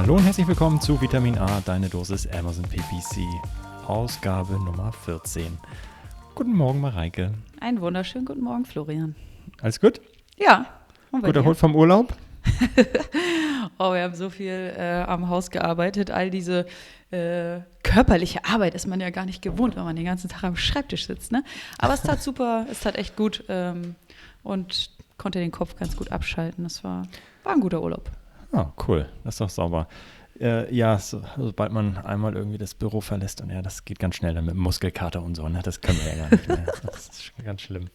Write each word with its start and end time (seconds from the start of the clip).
Hallo 0.00 0.16
und 0.16 0.24
herzlich 0.24 0.48
willkommen 0.48 0.80
zu 0.80 0.98
Vitamin 1.02 1.36
A, 1.36 1.60
deine 1.60 1.90
Dosis 1.90 2.26
Amazon 2.26 2.64
PPC, 2.64 3.20
Ausgabe 3.86 4.54
Nummer 4.54 4.92
14. 4.92 5.58
Guten 6.34 6.54
Morgen, 6.54 6.80
Mareike. 6.80 7.34
Einen 7.60 7.82
wunderschönen 7.82 8.24
guten 8.24 8.40
Morgen, 8.40 8.64
Florian. 8.64 9.14
Alles 9.60 9.78
gut? 9.78 10.00
Ja. 10.38 10.64
Gut 11.12 11.36
erholt 11.36 11.58
vom 11.58 11.76
Urlaub? 11.76 12.16
oh, 13.78 13.92
wir 13.92 14.04
haben 14.04 14.14
so 14.14 14.30
viel 14.30 14.72
äh, 14.74 15.02
am 15.06 15.28
Haus 15.28 15.50
gearbeitet. 15.50 16.10
All 16.10 16.30
diese 16.30 16.64
äh, 17.10 17.60
körperliche 17.82 18.46
Arbeit 18.46 18.74
ist 18.74 18.86
man 18.86 19.00
ja 19.00 19.10
gar 19.10 19.26
nicht 19.26 19.42
gewohnt, 19.42 19.76
wenn 19.76 19.84
man 19.84 19.96
den 19.96 20.06
ganzen 20.06 20.30
Tag 20.30 20.44
am 20.44 20.56
Schreibtisch 20.56 21.08
sitzt. 21.08 21.30
Ne? 21.30 21.44
Aber 21.76 21.92
es 21.92 22.00
tat 22.00 22.22
super, 22.22 22.64
es 22.70 22.80
tat 22.80 22.96
echt 22.96 23.16
gut 23.16 23.44
ähm, 23.50 23.96
und 24.44 24.92
konnte 25.18 25.40
den 25.40 25.50
Kopf 25.50 25.76
ganz 25.76 25.94
gut 25.94 26.10
abschalten. 26.10 26.64
Das 26.64 26.82
war, 26.84 27.02
war 27.44 27.52
ein 27.52 27.60
guter 27.60 27.82
Urlaub. 27.82 28.10
Ah, 28.52 28.72
cool. 28.86 29.08
Das 29.24 29.34
ist 29.34 29.40
doch 29.40 29.50
sauber. 29.50 29.88
Äh, 30.40 30.74
ja, 30.74 30.98
so, 30.98 31.22
sobald 31.36 31.70
man 31.70 31.98
einmal 31.98 32.34
irgendwie 32.34 32.56
das 32.56 32.74
Büro 32.74 33.00
verlässt 33.00 33.42
und 33.42 33.50
ja, 33.50 33.60
das 33.60 33.84
geht 33.84 33.98
ganz 33.98 34.16
schnell 34.16 34.34
dann 34.34 34.46
mit 34.46 34.54
Muskelkater 34.54 35.22
und 35.22 35.34
so, 35.34 35.48
ne? 35.48 35.60
Das 35.62 35.82
können 35.82 35.98
wir 35.98 36.16
ja 36.16 36.22
gar 36.22 36.30
nicht 36.30 36.48
mehr. 36.48 36.64
Das 36.82 37.08
ist 37.08 37.32
ganz 37.44 37.60
schlimm. 37.60 37.88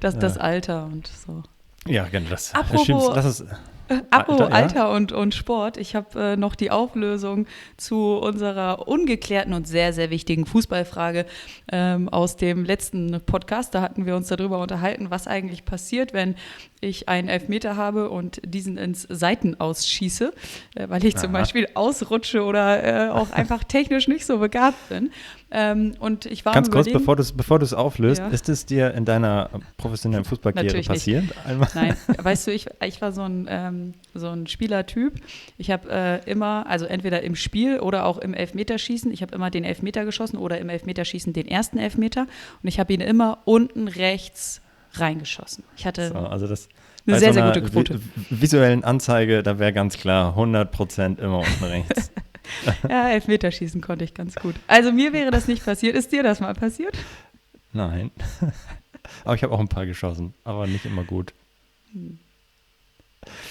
Das, 0.00 0.14
ja. 0.14 0.20
das 0.20 0.38
Alter 0.38 0.86
und 0.86 1.06
so. 1.06 1.42
Ja, 1.86 2.08
genau. 2.08 2.30
Das, 2.30 2.54
Apropos, 2.54 3.12
das 3.14 3.24
ist, 3.26 3.44
Apropos 4.10 4.40
Alter, 4.42 4.50
ja? 4.50 4.62
Alter, 4.62 4.90
und, 4.92 5.12
und 5.12 5.34
Sport, 5.34 5.76
ich 5.76 5.94
habe 5.94 6.20
äh, 6.20 6.36
noch 6.36 6.54
die 6.54 6.70
Auflösung 6.70 7.46
zu 7.76 8.16
unserer 8.16 8.88
ungeklärten 8.88 9.52
und 9.52 9.68
sehr, 9.68 9.92
sehr 9.92 10.10
wichtigen 10.10 10.46
Fußballfrage 10.46 11.26
ähm, 11.70 12.08
aus 12.08 12.36
dem 12.36 12.64
letzten 12.64 13.20
Podcast. 13.24 13.74
Da 13.74 13.82
hatten 13.82 14.06
wir 14.06 14.16
uns 14.16 14.28
darüber 14.28 14.60
unterhalten, 14.60 15.10
was 15.10 15.26
eigentlich 15.26 15.64
passiert, 15.64 16.12
wenn 16.12 16.34
ich 16.80 17.08
einen 17.08 17.28
Elfmeter 17.28 17.76
habe 17.76 18.10
und 18.10 18.40
diesen 18.44 18.76
ins 18.76 19.02
Seiten 19.02 19.58
ausschieße, 19.58 20.32
äh, 20.74 20.88
weil 20.88 21.04
ich 21.04 21.14
Aha. 21.16 21.22
zum 21.22 21.32
Beispiel 21.32 21.68
ausrutsche 21.74 22.42
oder 22.44 23.08
äh, 23.08 23.10
auch 23.10 23.30
einfach 23.30 23.64
technisch 23.68 24.08
nicht 24.08 24.26
so 24.26 24.38
begabt 24.38 24.88
bin. 24.88 25.10
Ähm, 25.50 25.94
und 26.00 26.26
ich 26.26 26.44
war 26.44 26.52
Ganz 26.52 26.70
kurz, 26.70 26.90
bevor 26.90 27.16
du 27.16 27.22
es 27.22 27.32
bevor 27.32 27.60
auflöst, 27.72 28.18
ja. 28.18 28.28
ist 28.28 28.48
es 28.48 28.66
dir 28.66 28.92
in 28.94 29.04
deiner 29.04 29.48
professionellen 29.76 30.24
Fußballkarriere 30.24 30.82
passiert? 30.82 31.24
Nein, 31.74 31.96
weißt 32.22 32.48
du, 32.48 32.50
ich, 32.52 32.66
ich 32.84 33.00
war 33.00 33.12
so 33.12 33.22
ein, 33.22 33.46
ähm, 33.48 33.75
so 34.14 34.28
ein 34.28 34.46
Spielertyp. 34.46 35.14
Ich 35.58 35.70
habe 35.70 35.90
äh, 35.90 36.30
immer, 36.30 36.66
also 36.68 36.86
entweder 36.86 37.22
im 37.22 37.36
Spiel 37.36 37.80
oder 37.80 38.06
auch 38.06 38.18
im 38.18 38.34
Elfmeterschießen, 38.34 39.12
ich 39.12 39.22
habe 39.22 39.34
immer 39.34 39.50
den 39.50 39.64
Elfmeter 39.64 40.04
geschossen 40.04 40.36
oder 40.36 40.58
im 40.58 40.68
Elfmeterschießen 40.68 41.32
den 41.32 41.48
ersten 41.48 41.78
Elfmeter 41.78 42.26
und 42.62 42.68
ich 42.68 42.78
habe 42.80 42.92
ihn 42.92 43.00
immer 43.00 43.38
unten 43.44 43.88
rechts 43.88 44.60
reingeschossen. 44.94 45.64
Ich 45.76 45.86
hatte 45.86 46.08
so, 46.08 46.14
also 46.14 46.46
das, 46.46 46.68
eine 47.06 47.18
sehr, 47.18 47.28
so 47.32 47.40
sehr 47.40 47.46
gute 47.46 47.62
Quote. 47.62 48.00
visuellen 48.30 48.84
Anzeige, 48.84 49.42
da 49.42 49.58
wäre 49.58 49.72
ganz 49.72 49.96
klar 49.96 50.30
100 50.30 50.72
Prozent 50.72 51.20
immer 51.20 51.38
unten 51.38 51.64
rechts. 51.64 52.10
ja, 52.88 53.08
Elfmeterschießen 53.10 53.80
konnte 53.80 54.04
ich 54.04 54.14
ganz 54.14 54.34
gut. 54.36 54.54
Also 54.66 54.92
mir 54.92 55.12
wäre 55.12 55.30
das 55.30 55.48
nicht 55.48 55.64
passiert. 55.64 55.96
Ist 55.96 56.12
dir 56.12 56.22
das 56.22 56.40
mal 56.40 56.54
passiert? 56.54 56.96
Nein. 57.72 58.10
aber 59.24 59.34
ich 59.34 59.42
habe 59.42 59.52
auch 59.52 59.60
ein 59.60 59.68
paar 59.68 59.86
geschossen, 59.86 60.34
aber 60.44 60.66
nicht 60.66 60.84
immer 60.84 61.04
gut. 61.04 61.32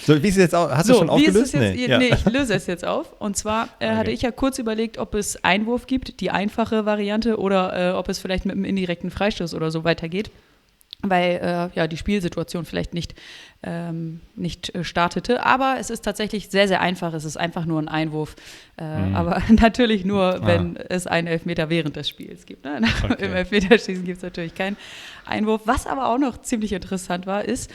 So, 0.06 0.22
wie 0.22 0.28
ist 0.28 0.36
es 0.36 0.42
jetzt 0.42 0.56
auch? 0.56 0.70
Hast 0.70 0.88
so, 0.88 0.94
du 0.94 1.00
schon 1.00 1.10
aufgelöst? 1.10 1.54
Jetzt, 1.54 1.76
nee. 1.76 1.86
Ja. 1.88 1.98
nee. 1.98 2.10
ich 2.14 2.26
löse 2.26 2.54
es 2.54 2.68
jetzt 2.68 2.86
auf. 2.86 3.14
Und 3.20 3.38
zwar 3.38 3.70
äh, 3.80 3.88
okay. 3.88 3.96
hatte 3.96 4.12
ich 4.12 4.22
ja 4.22 4.32
kurz 4.32 4.60
überlegt, 4.60 4.98
ob 4.98 5.16
es 5.16 5.44
Einwurf 5.44 5.88
gibt, 5.88 6.20
die 6.22 6.32
einfache 6.32 6.86
Variante, 6.86 7.38
oder 7.38 7.92
äh, 7.92 7.94
ob 7.94 8.10
es 8.10 8.20
vielleicht 8.20 8.46
mit 8.46 8.56
einem 8.56 8.66
indirekten 8.66 9.12
Freistoß 9.12 9.54
oder 9.54 9.72
so 9.72 9.84
weitergeht 9.84 10.30
weil 11.10 11.40
äh, 11.42 11.78
ja 11.78 11.88
die 11.88 11.98
Spielsituation 11.98 12.66
vielleicht 12.66 12.94
nicht, 12.94 13.16
ähm, 13.64 14.22
nicht 14.36 14.74
äh, 14.74 14.84
startete. 14.84 15.46
Aber 15.46 15.78
es 15.80 15.90
ist 15.90 16.04
tatsächlich 16.04 16.50
sehr, 16.50 16.68
sehr 16.68 16.82
einfach. 16.82 17.14
Es 17.14 17.26
ist 17.26 17.38
einfach 17.38 17.66
nur 17.66 17.82
ein 17.82 17.88
Einwurf. 17.88 18.36
Äh, 18.78 19.00
mhm. 19.00 19.16
Aber 19.16 19.42
natürlich 19.50 20.06
nur, 20.06 20.36
ah. 20.36 20.40
wenn 20.44 20.78
es 20.78 21.08
einen 21.08 21.28
Elfmeter 21.28 21.70
während 21.70 21.96
des 21.96 22.10
Spiels 22.10 22.46
gibt. 22.46 22.66
Ne? 22.66 22.82
Okay. 23.06 23.26
Im 23.26 23.34
Elfmeterschießen 23.34 24.04
gibt 24.04 24.18
es 24.18 24.24
natürlich 24.24 24.56
keinen 24.56 24.78
Einwurf. 25.26 25.62
Was 25.66 25.86
aber 25.86 26.08
auch 26.08 26.18
noch 26.18 26.42
ziemlich 26.42 26.74
interessant 26.74 27.28
war, 27.28 27.46
ist, 27.46 27.70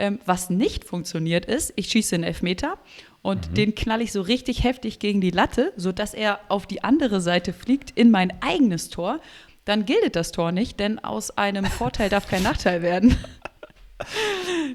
ähm, 0.00 0.18
was 0.26 0.50
nicht 0.50 0.84
funktioniert 0.84 1.44
ist, 1.44 1.72
ich 1.76 1.88
schieße 1.88 2.16
einen 2.16 2.24
Elfmeter 2.24 2.78
und 3.22 3.50
mhm. 3.50 3.54
den 3.54 3.74
knall 3.74 4.00
ich 4.00 4.12
so 4.12 4.22
richtig 4.22 4.64
heftig 4.64 4.98
gegen 4.98 5.20
die 5.20 5.30
Latte, 5.30 5.72
sodass 5.76 6.14
er 6.14 6.40
auf 6.48 6.66
die 6.66 6.82
andere 6.82 7.20
Seite 7.20 7.52
fliegt 7.52 7.90
in 7.90 8.10
mein 8.10 8.32
eigenes 8.42 8.88
Tor 8.88 9.20
dann 9.64 9.84
gilt 9.84 10.16
das 10.16 10.32
Tor 10.32 10.52
nicht, 10.52 10.80
denn 10.80 10.98
aus 10.98 11.36
einem 11.36 11.64
Vorteil 11.78 12.08
darf 12.08 12.26
kein 12.26 12.42
Nachteil 12.42 12.82
werden. 12.82 13.16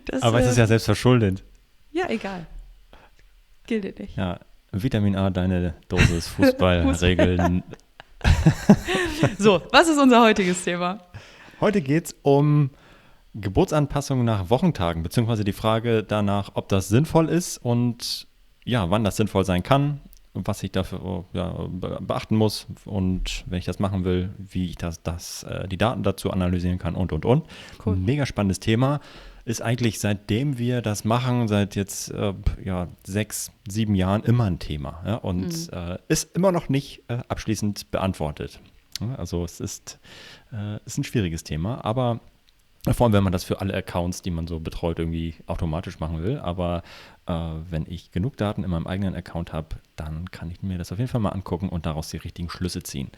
Das, 0.05 0.21
Aber 0.21 0.39
es 0.39 0.51
ist 0.51 0.57
ja 0.57 0.67
selbst 0.67 0.85
verschuldet. 0.85 1.43
Ja, 1.91 2.07
egal. 2.09 2.45
Gilt 3.65 3.97
nicht. 3.97 4.15
Ja, 4.15 4.39
Vitamin 4.71 5.15
A, 5.15 5.31
deine 5.31 5.73
Dosis 5.89 6.27
Fußballregeln. 6.27 7.63
so, 9.39 9.63
was 9.71 9.87
ist 9.87 9.97
unser 9.97 10.21
heutiges 10.21 10.63
Thema? 10.63 10.99
Heute 11.59 11.81
geht 11.81 12.05
es 12.05 12.15
um 12.21 12.69
Geburtsanpassungen 13.35 14.25
nach 14.25 14.49
Wochentagen, 14.49 15.03
beziehungsweise 15.03 15.43
die 15.43 15.53
Frage 15.53 16.03
danach, 16.03 16.51
ob 16.53 16.69
das 16.69 16.87
sinnvoll 16.87 17.29
ist 17.29 17.57
und 17.57 18.27
ja, 18.63 18.89
wann 18.89 19.03
das 19.03 19.17
sinnvoll 19.17 19.45
sein 19.45 19.61
kann, 19.61 19.99
was 20.33 20.63
ich 20.63 20.71
dafür 20.71 21.25
ja, 21.33 21.67
beachten 21.99 22.35
muss 22.35 22.67
und 22.85 23.43
wenn 23.47 23.59
ich 23.59 23.65
das 23.65 23.79
machen 23.79 24.03
will, 24.05 24.29
wie 24.37 24.65
ich 24.65 24.77
das, 24.77 25.03
das 25.03 25.43
äh, 25.43 25.67
die 25.67 25.77
Daten 25.77 26.03
dazu 26.03 26.31
analysieren 26.31 26.77
kann 26.77 26.95
und 26.95 27.11
und 27.11 27.25
und. 27.25 27.45
Cool. 27.85 27.95
Mega 27.95 28.25
spannendes 28.25 28.59
Thema. 28.59 28.99
Ist 29.43 29.61
eigentlich 29.61 29.99
seitdem 29.99 30.57
wir 30.57 30.81
das 30.81 31.05
machen, 31.05 31.47
seit 31.47 31.75
jetzt 31.75 32.11
äh, 32.11 32.33
ja, 32.63 32.87
sechs, 33.05 33.51
sieben 33.67 33.95
Jahren 33.95 34.23
immer 34.23 34.45
ein 34.45 34.59
Thema 34.59 35.03
ja, 35.05 35.15
und 35.15 35.71
mhm. 35.71 35.77
äh, 35.77 35.97
ist 36.07 36.35
immer 36.35 36.51
noch 36.51 36.69
nicht 36.69 37.03
abschließend 37.27 37.91
beantwortet. 37.91 38.59
Also 39.17 39.43
es 39.43 39.59
ist, 39.59 39.99
ist 40.85 40.97
ein 40.97 41.03
schwieriges 41.03 41.43
Thema, 41.43 41.83
aber 41.83 42.21
vor 42.93 43.05
allem, 43.05 43.13
wenn 43.13 43.23
man 43.23 43.33
das 43.33 43.43
für 43.43 43.61
alle 43.61 43.73
Accounts, 43.73 44.21
die 44.21 44.31
man 44.31 44.47
so 44.47 44.59
betreut, 44.59 44.99
irgendwie 44.99 45.35
automatisch 45.47 45.99
machen 45.99 46.23
will. 46.23 46.37
Aber 46.39 46.83
äh, 47.25 47.33
wenn 47.69 47.85
ich 47.87 48.11
genug 48.11 48.37
Daten 48.37 48.63
in 48.63 48.69
meinem 48.69 48.87
eigenen 48.87 49.15
Account 49.15 49.53
habe, 49.53 49.77
dann 49.95 50.29
kann 50.29 50.51
ich 50.51 50.61
mir 50.61 50.77
das 50.77 50.91
auf 50.91 50.99
jeden 50.99 51.09
Fall 51.09 51.21
mal 51.21 51.29
angucken 51.29 51.69
und 51.69 51.85
daraus 51.85 52.09
die 52.09 52.17
richtigen 52.17 52.49
Schlüsse 52.49 52.83
ziehen. 52.83 53.09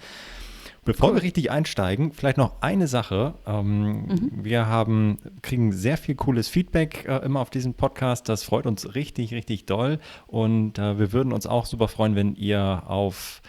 Bevor 0.85 1.13
wir 1.13 1.21
richtig 1.21 1.51
einsteigen, 1.51 2.13
vielleicht 2.13 2.37
noch 2.37 2.61
eine 2.61 2.87
Sache. 2.87 3.33
Ähm, 3.45 4.05
mhm. 4.05 4.31
Wir 4.31 4.67
haben, 4.67 5.17
kriegen 5.41 5.73
sehr 5.73 5.97
viel 5.97 6.15
cooles 6.15 6.47
Feedback 6.47 7.05
äh, 7.05 7.17
immer 7.25 7.41
auf 7.41 7.49
diesem 7.49 7.73
Podcast. 7.73 8.29
Das 8.29 8.43
freut 8.43 8.65
uns 8.65 8.95
richtig, 8.95 9.33
richtig 9.33 9.65
doll. 9.65 9.99
Und 10.27 10.79
äh, 10.79 10.97
wir 10.97 11.11
würden 11.11 11.33
uns 11.33 11.45
auch 11.45 11.65
super 11.65 11.89
freuen, 11.89 12.15
wenn 12.15 12.35
ihr 12.35 12.83
auf 12.87 13.41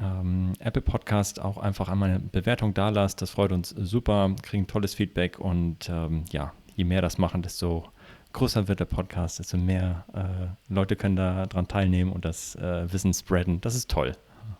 ähm, 0.00 0.52
Apple 0.58 0.82
Podcast 0.82 1.40
auch 1.40 1.58
einfach 1.58 1.88
einmal 1.88 2.10
eine 2.10 2.20
Bewertung 2.20 2.74
da 2.74 2.88
lasst. 2.90 3.22
Das 3.22 3.30
freut 3.30 3.52
uns 3.52 3.70
super, 3.70 4.34
kriegen 4.42 4.66
tolles 4.66 4.94
Feedback 4.94 5.38
und 5.38 5.88
ähm, 5.88 6.24
ja, 6.30 6.52
je 6.74 6.84
mehr 6.84 7.02
das 7.02 7.18
machen, 7.18 7.42
desto 7.42 7.88
größer 8.32 8.68
wird 8.68 8.80
der 8.80 8.84
Podcast, 8.84 9.38
desto 9.38 9.56
mehr 9.56 10.04
äh, 10.14 10.72
Leute 10.72 10.96
können 10.96 11.16
da 11.16 11.46
dran 11.46 11.68
teilnehmen 11.68 12.12
und 12.12 12.24
das 12.24 12.54
äh, 12.56 12.92
Wissen 12.92 13.14
spreaden. 13.14 13.60
Das 13.62 13.74
ist 13.74 13.90
toll. 13.90 14.12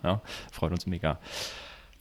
Ja, 0.02 0.22
freut 0.50 0.72
uns 0.72 0.86
mega. 0.86 1.18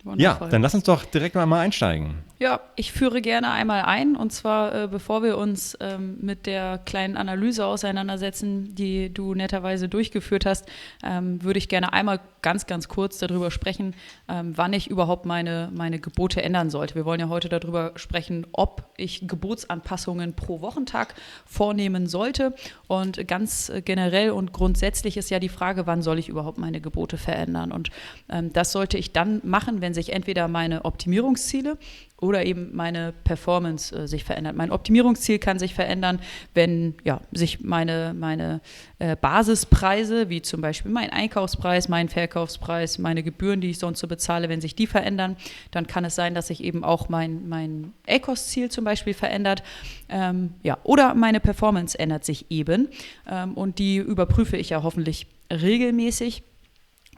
Wundervoll. 0.05 0.47
Ja, 0.47 0.51
dann 0.51 0.61
lass 0.61 0.75
uns 0.75 0.83
doch 0.83 1.03
direkt 1.03 1.33
mal, 1.33 1.47
mal 1.47 1.61
einsteigen. 1.61 2.23
Ja, 2.37 2.59
ich 2.75 2.91
führe 2.91 3.21
gerne 3.21 3.49
einmal 3.51 3.83
ein 3.83 4.15
und 4.15 4.31
zwar, 4.31 4.83
äh, 4.83 4.87
bevor 4.87 5.23
wir 5.23 5.37
uns 5.37 5.75
ähm, 5.79 6.17
mit 6.21 6.45
der 6.45 6.79
kleinen 6.79 7.17
Analyse 7.17 7.65
auseinandersetzen, 7.65 8.75
die 8.75 9.11
du 9.11 9.33
netterweise 9.33 9.89
durchgeführt 9.89 10.45
hast, 10.45 10.67
ähm, 11.01 11.41
würde 11.41 11.57
ich 11.57 11.69
gerne 11.69 11.93
einmal 11.93 12.19
ganz, 12.45 12.67
ganz 12.67 12.87
kurz 12.87 13.17
darüber 13.17 13.49
sprechen, 13.49 13.95
ähm, 14.29 14.53
wann 14.55 14.73
ich 14.73 14.87
überhaupt 14.91 15.25
meine, 15.25 15.71
meine 15.73 15.97
Gebote 15.97 16.43
ändern 16.43 16.69
sollte. 16.69 16.93
Wir 16.93 17.03
wollen 17.03 17.19
ja 17.19 17.29
heute 17.29 17.49
darüber 17.49 17.93
sprechen, 17.95 18.45
ob 18.51 18.83
ich 18.97 19.27
Gebotsanpassungen 19.27 20.35
pro 20.35 20.61
Wochentag 20.61 21.15
vornehmen 21.47 22.05
sollte. 22.05 22.53
Und 22.85 23.27
ganz 23.27 23.71
generell 23.85 24.29
und 24.29 24.53
grundsätzlich 24.53 25.17
ist 25.17 25.31
ja 25.31 25.39
die 25.39 25.49
Frage, 25.49 25.87
wann 25.87 26.03
soll 26.03 26.19
ich 26.19 26.29
überhaupt 26.29 26.59
meine 26.59 26.81
Gebote 26.81 27.17
verändern? 27.17 27.71
Und 27.71 27.89
ähm, 28.29 28.53
das 28.53 28.71
sollte 28.71 28.99
ich 28.99 29.11
dann 29.11 29.41
machen, 29.43 29.81
wenn 29.81 29.94
sich 29.95 30.13
entweder 30.13 30.47
meine 30.47 30.85
Optimierungsziele 30.85 31.79
oder 32.17 32.45
eben 32.45 32.75
meine 32.75 33.13
Performance 33.23 33.93
äh, 33.95 34.07
sich 34.07 34.23
verändert. 34.23 34.55
Mein 34.55 34.71
Optimierungsziel 34.71 35.37
kann 35.39 35.59
sich 35.59 35.73
verändern, 35.73 36.19
wenn 36.53 36.95
ja, 37.03 37.21
sich 37.31 37.61
meine, 37.61 38.13
meine 38.17 38.61
äh, 38.99 39.15
Basispreise, 39.15 40.29
wie 40.29 40.41
zum 40.41 40.61
Beispiel 40.61 40.91
mein 40.91 41.09
Einkaufspreis, 41.09 41.89
mein 41.89 42.07
Verkaufspreis, 42.07 42.99
meine 42.99 43.21
Gebühren, 43.21 43.59
die 43.59 43.71
ich 43.71 43.79
sonst 43.79 43.99
so 43.99 44.07
bezahle, 44.07 44.47
wenn 44.47 44.61
sich 44.61 44.75
die 44.75 44.87
verändern, 44.87 45.35
dann 45.71 45.87
kann 45.87 46.05
es 46.05 46.15
sein, 46.15 46.35
dass 46.35 46.47
sich 46.47 46.63
eben 46.63 46.83
auch 46.83 47.09
mein, 47.09 47.49
mein 47.49 47.93
ACOS-Ziel 48.07 48.69
zum 48.69 48.85
Beispiel 48.85 49.13
verändert. 49.13 49.63
Ähm, 50.07 50.53
ja, 50.63 50.77
oder 50.83 51.15
meine 51.15 51.39
Performance 51.39 51.97
ändert 51.97 52.23
sich 52.23 52.45
eben 52.49 52.89
ähm, 53.29 53.55
und 53.55 53.79
die 53.79 53.97
überprüfe 53.97 54.55
ich 54.55 54.69
ja 54.69 54.83
hoffentlich 54.83 55.27
regelmäßig 55.51 56.43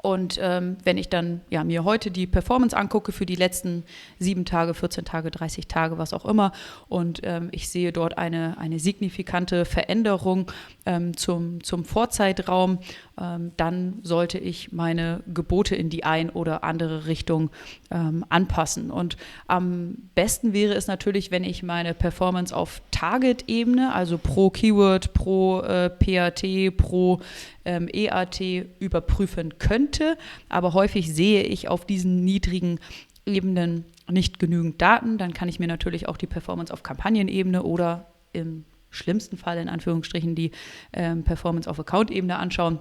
und 0.01 0.39
ähm, 0.41 0.77
wenn 0.83 0.97
ich 0.97 1.09
dann 1.09 1.41
ja, 1.49 1.63
mir 1.63 1.83
heute 1.83 2.11
die 2.11 2.27
Performance 2.27 2.75
angucke 2.75 3.11
für 3.11 3.25
die 3.25 3.35
letzten 3.35 3.83
sieben 4.19 4.45
Tage, 4.45 4.73
14 4.73 5.05
Tage, 5.05 5.31
30 5.31 5.67
Tage, 5.67 5.97
was 5.97 6.13
auch 6.13 6.25
immer, 6.25 6.51
und 6.88 7.21
ähm, 7.23 7.49
ich 7.51 7.69
sehe 7.69 7.91
dort 7.91 8.17
eine, 8.17 8.57
eine 8.57 8.79
signifikante 8.79 9.65
Veränderung 9.65 10.51
ähm, 10.85 11.17
zum, 11.17 11.63
zum 11.63 11.83
Vorzeitraum, 11.83 12.79
ähm, 13.19 13.51
dann 13.57 13.99
sollte 14.03 14.37
ich 14.37 14.71
meine 14.71 15.23
Gebote 15.33 15.75
in 15.75 15.89
die 15.89 16.03
ein 16.03 16.29
oder 16.29 16.63
andere 16.63 17.07
Richtung 17.07 17.49
ähm, 17.89 18.25
anpassen. 18.29 18.91
Und 18.91 19.17
am 19.47 20.09
besten 20.15 20.53
wäre 20.53 20.73
es 20.73 20.87
natürlich, 20.87 21.31
wenn 21.31 21.43
ich 21.43 21.63
meine 21.63 21.93
Performance 21.93 22.55
auf 22.55 22.81
Target-Ebene, 22.91 23.93
also 23.93 24.17
pro 24.17 24.49
Keyword, 24.49 25.13
pro 25.13 25.61
äh, 25.61 25.89
PAT, 25.89 26.43
pro 26.77 27.19
ähm, 27.65 27.87
EAT 27.91 28.39
überprüfen 28.79 29.57
könnte. 29.57 30.17
Aber 30.49 30.73
häufig 30.73 31.13
sehe 31.13 31.43
ich 31.43 31.69
auf 31.69 31.85
diesen 31.85 32.23
niedrigen 32.23 32.79
Ebenen 33.25 33.85
nicht 34.09 34.39
genügend 34.39 34.81
Daten. 34.81 35.17
Dann 35.17 35.33
kann 35.33 35.49
ich 35.49 35.59
mir 35.59 35.67
natürlich 35.67 36.07
auch 36.07 36.17
die 36.17 36.27
Performance 36.27 36.71
auf 36.71 36.83
Kampagnenebene 36.83 37.63
oder 37.63 38.05
im 38.33 38.65
schlimmsten 38.89 39.37
Fall 39.37 39.57
in 39.57 39.69
Anführungsstrichen 39.69 40.35
die 40.35 40.51
ähm, 40.93 41.23
Performance 41.23 41.69
auf 41.69 41.79
Account-Ebene 41.79 42.37
anschauen. 42.37 42.79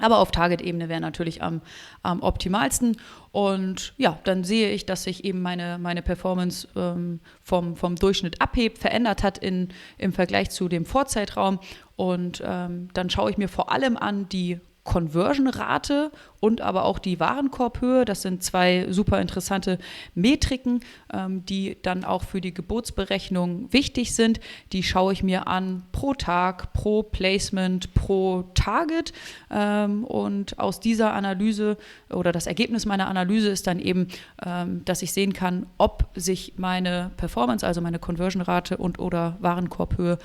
Aber 0.00 0.18
auf 0.18 0.30
Target-Ebene 0.30 0.88
wäre 0.88 1.00
natürlich 1.00 1.42
am, 1.42 1.62
am 2.02 2.22
optimalsten. 2.22 2.96
Und 3.32 3.94
ja, 3.96 4.18
dann 4.24 4.44
sehe 4.44 4.70
ich, 4.70 4.86
dass 4.86 5.04
sich 5.04 5.24
eben 5.24 5.42
meine, 5.42 5.78
meine 5.78 6.02
Performance 6.02 6.68
ähm, 6.76 7.20
vom, 7.42 7.76
vom 7.76 7.96
Durchschnitt 7.96 8.40
abhebt, 8.40 8.78
verändert 8.78 9.22
hat 9.22 9.38
in, 9.38 9.68
im 9.98 10.12
Vergleich 10.12 10.50
zu 10.50 10.68
dem 10.68 10.84
Vorzeitraum. 10.84 11.60
Und 11.96 12.42
ähm, 12.44 12.88
dann 12.94 13.10
schaue 13.10 13.30
ich 13.30 13.38
mir 13.38 13.48
vor 13.48 13.72
allem 13.72 13.96
an 13.96 14.28
die 14.28 14.60
Conversion-Rate 14.84 16.12
und 16.40 16.60
aber 16.60 16.84
auch 16.84 16.98
die 16.98 17.20
Warenkorbhöhe. 17.20 18.04
Das 18.04 18.22
sind 18.22 18.42
zwei 18.42 18.86
super 18.90 19.20
interessante 19.20 19.78
Metriken, 20.14 20.80
ähm, 21.12 21.44
die 21.46 21.76
dann 21.82 22.04
auch 22.04 22.24
für 22.24 22.40
die 22.40 22.54
Geburtsberechnung 22.54 23.72
wichtig 23.72 24.14
sind. 24.14 24.40
Die 24.72 24.82
schaue 24.82 25.12
ich 25.12 25.22
mir 25.22 25.46
an 25.46 25.82
pro 25.92 26.14
Tag, 26.14 26.72
pro 26.72 27.02
Placement, 27.02 27.94
pro 27.94 28.44
Target. 28.54 29.12
Ähm, 29.50 30.04
und 30.04 30.58
aus 30.58 30.80
dieser 30.80 31.12
Analyse 31.14 31.76
oder 32.10 32.32
das 32.32 32.46
Ergebnis 32.46 32.86
meiner 32.86 33.08
Analyse 33.08 33.48
ist 33.48 33.66
dann 33.66 33.78
eben, 33.78 34.08
ähm, 34.44 34.84
dass 34.84 35.02
ich 35.02 35.12
sehen 35.12 35.32
kann, 35.32 35.66
ob 35.78 36.08
sich 36.14 36.54
meine 36.56 37.10
Performance, 37.16 37.66
also 37.66 37.80
meine 37.80 37.98
Conversion-Rate 37.98 38.76
und 38.76 38.98
oder 38.98 39.36
Warenkorbhöhe 39.40 40.18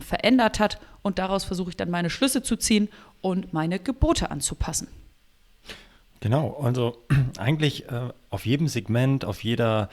verändert 0.00 0.60
hat. 0.60 0.78
Und 1.02 1.18
daraus 1.18 1.44
versuche 1.44 1.70
ich 1.70 1.76
dann 1.76 1.90
meine 1.90 2.10
Schlüsse 2.10 2.42
zu 2.42 2.56
ziehen 2.56 2.88
und 3.20 3.52
meine 3.52 3.78
Gebote 3.78 4.30
anzupassen. 4.30 4.88
Genau, 6.22 6.56
also 6.62 6.96
eigentlich 7.36 7.90
äh, 7.90 8.10
auf 8.30 8.46
jedem 8.46 8.68
Segment, 8.68 9.24
auf 9.24 9.42
jeder 9.42 9.88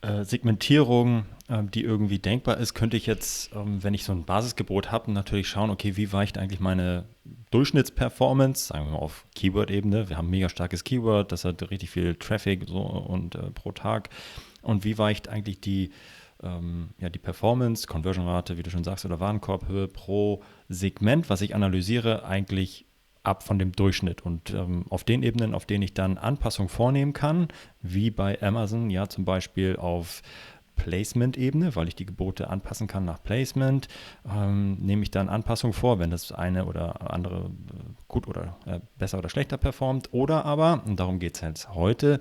äh, 0.00 0.24
Segmentierung, 0.24 1.26
äh, 1.48 1.62
die 1.62 1.84
irgendwie 1.84 2.18
denkbar 2.18 2.56
ist, 2.56 2.72
könnte 2.72 2.96
ich 2.96 3.04
jetzt, 3.04 3.54
ähm, 3.54 3.84
wenn 3.84 3.92
ich 3.92 4.04
so 4.04 4.12
ein 4.12 4.24
Basisgebot 4.24 4.90
habe, 4.90 5.12
natürlich 5.12 5.48
schauen, 5.48 5.68
okay, 5.68 5.98
wie 5.98 6.10
weicht 6.14 6.38
eigentlich 6.38 6.60
meine 6.60 7.04
Durchschnittsperformance, 7.50 8.68
sagen 8.68 8.86
wir 8.86 8.92
mal 8.92 8.98
auf 9.00 9.26
Keyword-Ebene, 9.34 10.08
wir 10.08 10.16
haben 10.16 10.28
ein 10.28 10.30
mega 10.30 10.48
starkes 10.48 10.82
Keyword, 10.82 11.30
das 11.30 11.44
hat 11.44 11.70
richtig 11.70 11.90
viel 11.90 12.14
Traffic 12.14 12.66
so 12.66 12.78
und 12.80 13.34
äh, 13.34 13.50
pro 13.50 13.70
Tag. 13.72 14.08
Und 14.62 14.82
wie 14.84 14.96
weicht 14.96 15.28
eigentlich 15.28 15.60
die 15.60 15.90
ähm, 16.42 16.88
ja, 16.98 17.10
die 17.10 17.18
Performance, 17.18 17.86
Conversion-Rate, 17.86 18.56
wie 18.56 18.62
du 18.62 18.70
schon 18.70 18.82
sagst, 18.82 19.04
oder 19.04 19.20
Warenkorbhöhe 19.20 19.88
pro 19.88 20.42
Segment, 20.70 21.28
was 21.28 21.42
ich 21.42 21.54
analysiere, 21.54 22.24
eigentlich 22.24 22.86
ab 23.24 23.42
von 23.42 23.58
dem 23.58 23.72
Durchschnitt. 23.72 24.22
Und 24.22 24.50
ähm, 24.50 24.84
auf 24.90 25.02
den 25.04 25.22
Ebenen, 25.22 25.54
auf 25.54 25.66
denen 25.66 25.82
ich 25.82 25.94
dann 25.94 26.18
Anpassungen 26.18 26.68
vornehmen 26.68 27.12
kann, 27.12 27.48
wie 27.82 28.10
bei 28.10 28.40
Amazon, 28.40 28.90
ja 28.90 29.08
zum 29.08 29.24
Beispiel 29.24 29.76
auf 29.76 30.22
Placement-Ebene, 30.76 31.76
weil 31.76 31.88
ich 31.88 31.94
die 31.94 32.06
Gebote 32.06 32.50
anpassen 32.50 32.86
kann 32.86 33.04
nach 33.04 33.22
Placement, 33.22 33.88
ähm, 34.28 34.76
nehme 34.80 35.02
ich 35.02 35.10
dann 35.10 35.28
Anpassungen 35.28 35.72
vor, 35.72 35.98
wenn 35.98 36.10
das 36.10 36.32
eine 36.32 36.66
oder 36.66 37.12
andere 37.12 37.46
äh, 37.46 37.92
gut 38.08 38.28
oder 38.28 38.56
äh, 38.66 38.80
besser 38.98 39.18
oder 39.18 39.28
schlechter 39.28 39.56
performt. 39.56 40.08
Oder 40.12 40.44
aber, 40.44 40.82
und 40.84 40.98
darum 40.98 41.18
geht 41.18 41.36
es 41.36 41.40
jetzt 41.40 41.74
heute, 41.74 42.18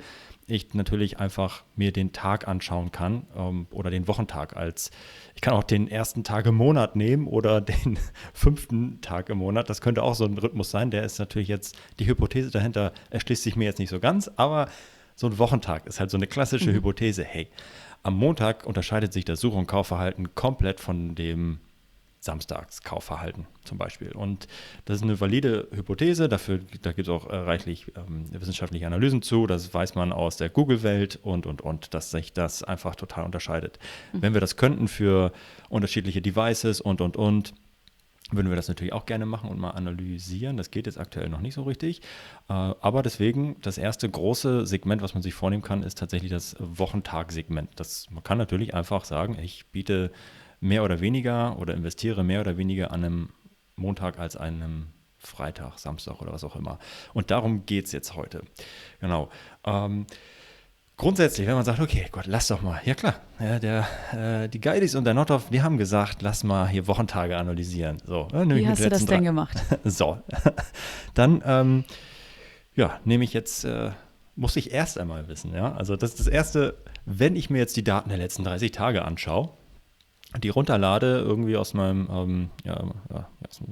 ich 0.48 0.74
natürlich 0.74 1.19
einfach 1.19 1.63
mir 1.75 1.92
den 1.92 2.12
Tag 2.12 2.48
anschauen 2.48 2.92
kann 2.92 3.28
ähm, 3.36 3.68
oder 3.72 3.90
den 3.90 4.07
Wochentag 4.07 4.56
als, 4.56 4.92
ich 5.36 5.42
kann 5.42 5.54
auch 5.54 5.63
den 5.63 5.88
ersten 5.88 6.24
Tag 6.24 6.45
im 6.45 6.56
Monat 6.56 6.95
nehmen 6.95 7.28
oder 7.28 7.62
den 7.62 7.98
fünften 8.34 9.01
Tag 9.01 9.30
im 9.30 9.38
Monat. 9.38 9.69
Das 9.69 9.81
könnte 9.81 10.04
auch 10.04 10.16
so 10.16 10.25
ein 10.25 10.38
Rhythmus 10.38 10.72
sein. 10.72 10.92
Der 10.92 11.04
ist 11.04 11.19
natürlich 11.19 11.48
jetzt, 11.48 11.78
die 12.00 12.07
Hypothese 12.07 12.51
dahinter 12.51 12.94
erschließt 13.10 13.44
sich 13.44 13.56
mir 13.56 13.66
jetzt 13.66 13.80
nicht 13.80 13.90
so 13.90 14.00
ganz, 14.00 14.30
aber 14.36 14.68
so 15.16 15.28
ein 15.28 15.38
Wochentag 15.38 15.86
ist 15.86 16.00
halt 16.00 16.10
so 16.10 16.18
eine 16.18 16.28
klassische 16.28 16.72
mhm. 16.72 16.75
Hypothese. 16.75 17.24
Hey, 17.24 17.48
am 18.01 18.16
Montag 18.18 18.66
unterscheidet 18.66 19.13
sich 19.13 19.25
das 19.25 19.39
Such- 19.39 19.56
und 19.56 19.68
Kaufverhalten 19.68 20.36
komplett 20.36 20.80
von 20.80 21.16
dem 21.16 21.60
Samstagskaufverhalten 22.24 23.48
zum 23.66 23.78
Beispiel. 23.78 24.14
Und 24.14 24.48
das 24.86 24.98
ist 24.98 25.04
eine 25.04 25.20
valide 25.20 25.68
Hypothese, 25.72 26.30
dafür, 26.30 26.60
da 26.81 26.94
gibt 26.94 27.08
es 27.08 27.14
auch 27.14 27.30
äh, 27.30 27.36
reichlich 27.36 27.92
ähm, 27.98 28.25
wissenschaftliche 28.31 28.88
Analysen 28.88 29.22
zu, 29.22 29.46
das 29.46 29.74
weiß 29.74 29.96
man 29.96 30.14
aus 30.14 30.38
der 30.38 30.50
Google-Welt 30.50 31.20
und, 31.22 31.46
und, 31.46 31.62
und, 31.62 31.94
dass 31.94 32.12
sich 32.12 32.31
das 32.31 32.64
einfach 32.64 32.96
total 32.96 33.25
unterscheidet. 33.25 33.78
Mhm. 34.14 34.22
Wenn 34.22 34.34
wir 34.34 34.42
das 34.42 34.56
könnten 34.56 34.88
für 34.88 35.34
unterschiedliche 35.70 36.22
Devices 36.22 36.80
und, 36.80 37.02
und, 37.02 37.18
und, 37.18 37.54
würden 38.31 38.50
wir 38.50 38.56
das 38.56 38.68
natürlich 38.68 38.94
auch 38.94 39.06
gerne 39.06 39.25
machen 39.25 39.50
und 39.50 39.60
mal 39.60 39.72
analysieren. 39.72 40.58
Das 40.58 40.72
geht 40.72 40.88
jetzt 40.88 40.98
aktuell 40.98 41.30
noch 41.30 41.42
nicht 41.42 41.54
so 41.54 41.64
richtig. 41.64 42.00
Äh, 42.50 42.54
aber 42.54 43.04
deswegen, 43.04 43.58
das 43.62 43.78
erste 43.78 44.10
große 44.10 44.66
Segment, 44.66 45.02
was 45.02 45.14
man 45.14 45.22
sich 45.22 45.34
vornehmen 45.34 45.62
kann, 45.62 45.84
ist 45.84 46.00
tatsächlich 46.00 46.31
das 46.31 46.56
Wochentagsegment. 46.58 47.72
Das, 47.75 48.10
man 48.10 48.24
kann 48.24 48.38
natürlich 48.38 48.74
einfach 48.74 49.06
sagen, 49.06 49.38
ich 49.40 49.66
biete 49.68 50.12
mehr 50.63 50.84
oder 50.84 51.01
weniger 51.01 51.60
oder 51.60 51.74
investiere 51.74 52.24
mehr 52.24 52.39
oder 52.41 52.58
weniger 52.58 52.91
an 52.91 53.03
einem 53.03 53.29
Montag 53.75 54.17
als 54.17 54.38
an 54.38 54.62
einem 54.62 54.88
Freitag, 55.17 55.77
Samstag 55.77 56.22
oder 56.22 56.32
was 56.32 56.43
auch 56.43 56.55
immer. 56.55 56.79
Und 57.13 57.32
darum 57.32 57.65
geht 57.65 57.86
es 57.86 57.91
jetzt 57.91 58.15
heute. 58.15 58.43
Genau. 59.01 59.29
Ähm, 59.65 60.05
grundsätzlich, 60.96 61.48
wenn 61.48 61.55
man 61.55 61.65
sagt, 61.65 61.82
okay, 61.82 62.08
Gott, 62.12 62.27
lass 62.27 62.48
doch 62.48 62.62
mal, 62.62 62.79
ja 62.86 62.93
klar, 62.93 63.15
ja, 63.39 63.60
der, 63.60 63.88
äh, 64.13 64.50
die 64.50 64.62
Guides 64.62 64.96
und 64.96 65.03
der 65.03 65.13
Nothoff, 65.13 65.50
die 65.50 65.62
haben 65.62 65.77
gesagt, 65.77 66.22
lass 66.22 66.43
mal 66.46 66.67
hier 66.67 66.88
Wochentage 66.88 67.38
analysieren. 67.38 68.01
So, 68.05 68.29
äh, 68.34 68.48
Wie 68.48 68.67
hast 68.67 68.84
du 68.84 68.89
das 68.89 69.05
denn 69.05 69.24
gemacht? 69.24 69.58
so, 69.84 70.20
dann, 71.13 71.41
ähm, 71.46 71.84
ja, 72.75 73.00
nehme 73.03 73.25
ich 73.25 73.34
jetzt, 73.34 73.65
äh, 73.65 73.91
muss 74.36 74.55
ich 74.55 74.72
erst 74.72 74.98
einmal 74.98 75.27
wissen, 75.27 75.53
ja, 75.53 75.74
also 75.74 75.98
das 75.98 76.12
ist 76.12 76.22
das 76.22 76.27
Erste, 76.27 76.77
wenn 77.05 77.36
ich 77.36 77.50
mir 77.50 77.60
jetzt 77.60 77.75
die 77.75 77.84
Daten 77.84 78.10
der 78.10 78.17
letzten 78.17 78.46
30 78.46 78.72
Tage 78.72 79.03
anschaue, 79.03 79.51
die 80.40 80.50
runterlade 80.50 81.20
irgendwie 81.20 81.58
aus 81.58 81.74
meinem 81.74 82.08
ähm, 82.12 82.50
ja, 82.63 82.84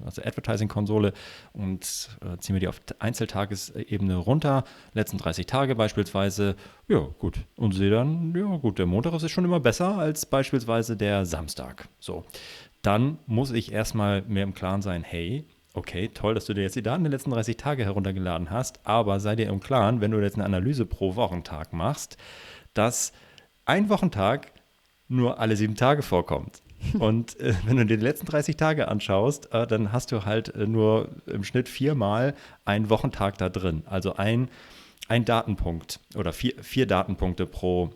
aus 0.06 0.16
der 0.16 0.28
Advertising-Konsole 0.28 1.14
und 1.54 2.10
äh, 2.22 2.38
ziehe 2.40 2.54
mir 2.54 2.60
die 2.60 2.68
auf 2.68 2.82
Einzeltagesebene 3.00 4.16
runter, 4.16 4.64
letzten 4.94 5.18
30 5.18 5.46
Tage 5.46 5.76
beispielsweise, 5.76 6.56
ja 6.88 7.00
gut, 7.20 7.40
und 7.56 7.74
sehe 7.74 7.90
dann, 7.90 8.36
ja 8.36 8.58
gut, 8.58 8.80
der 8.80 8.86
Montag 8.86 9.14
ist 9.14 9.30
schon 9.32 9.46
immer 9.46 9.60
besser 9.60 9.98
als 9.98 10.26
beispielsweise 10.26 10.98
der 10.98 11.26
Samstag. 11.26 11.88
So, 12.00 12.26
dann 12.82 13.18
muss 13.26 13.52
ich 13.52 13.72
erstmal 13.72 14.22
mir 14.24 14.44
im 14.44 14.54
Klaren 14.54 14.82
sein, 14.82 15.04
hey, 15.04 15.46
okay, 15.74 16.10
toll, 16.10 16.34
dass 16.34 16.46
du 16.46 16.54
dir 16.54 16.64
jetzt 16.64 16.76
die 16.76 16.84
Daten 16.84 17.04
der 17.04 17.12
letzten 17.12 17.32
30 17.32 17.58
Tage 17.58 17.86
heruntergeladen 17.86 18.50
hast, 18.50 18.86
aber 18.86 19.20
sei 19.20 19.36
dir 19.36 19.48
im 19.48 19.60
Klaren, 19.60 20.02
wenn 20.02 20.12
du 20.12 20.20
jetzt 20.20 20.36
eine 20.36 20.46
Analyse 20.46 20.86
pro 20.86 21.16
Wochentag 21.16 21.74
machst, 21.74 22.18
dass 22.74 23.14
ein 23.66 23.90
Wochentag 23.90 24.52
nur 25.12 25.40
alle 25.40 25.56
sieben 25.56 25.76
Tage 25.76 26.02
vorkommt. 26.02 26.62
Und 27.00 27.40
äh, 27.40 27.54
wenn 27.66 27.78
du 27.78 27.86
dir 27.86 27.98
die 27.98 28.04
letzten 28.04 28.26
30 28.26 28.56
Tage 28.56 28.88
anschaust, 28.88 29.54
äh, 29.54 29.68
dann 29.68 29.92
hast 29.92 30.12
du 30.12 30.26
halt 30.26 30.56
äh, 30.56 30.66
nur 30.66 31.10
im 31.28 31.44
Schnitt 31.44 31.70
viermal 31.70 32.34
einen 32.66 32.90
Wochentag 32.90 33.38
da 33.38 33.50
drin. 33.50 33.84
Also 33.86 34.16
ein, 34.16 34.50
ein 35.08 35.26
Datenpunkt 35.26 36.00
oder 36.16 36.34
vier, 36.34 36.54
vier 36.62 36.88
Datenpunkte 36.88 37.46
pro 37.46 37.92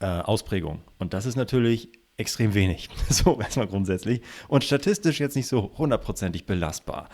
äh, 0.00 0.06
Ausprägung. 0.06 0.82
Und 0.98 1.14
das 1.14 1.26
ist 1.26 1.36
natürlich 1.36 1.90
extrem 2.16 2.54
wenig, 2.54 2.90
so 3.08 3.40
erstmal 3.40 3.66
grundsätzlich. 3.66 4.20
Und 4.46 4.62
statistisch 4.62 5.18
jetzt 5.18 5.34
nicht 5.34 5.48
so 5.48 5.72
hundertprozentig 5.76 6.46
belastbar. 6.46 7.08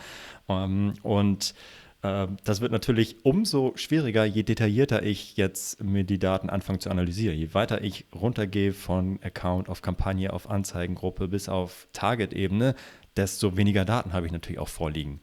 Ähm, 0.47 0.93
und 1.01 1.55
das 2.01 2.61
wird 2.61 2.71
natürlich 2.71 3.25
umso 3.25 3.73
schwieriger, 3.75 4.23
je 4.23 4.43
detaillierter 4.43 5.01
ich 5.01 5.35
jetzt 5.35 5.83
mir 5.83 6.03
die 6.03 6.19
Daten 6.19 6.49
anfange 6.49 6.79
zu 6.79 6.91
analysieren. 6.91 7.35
Je 7.35 7.53
weiter 7.53 7.81
ich 7.81 8.05
runtergehe 8.13 8.71
von 8.71 9.19
Account 9.23 9.67
auf 9.67 9.81
Kampagne, 9.81 10.31
auf 10.31 10.49
Anzeigengruppe 10.49 11.27
bis 11.27 11.49
auf 11.49 11.87
Target-Ebene, 11.93 12.75
desto 13.15 13.57
weniger 13.57 13.83
Daten 13.83 14.13
habe 14.13 14.27
ich 14.27 14.31
natürlich 14.31 14.59
auch 14.59 14.67
vorliegen. 14.67 15.21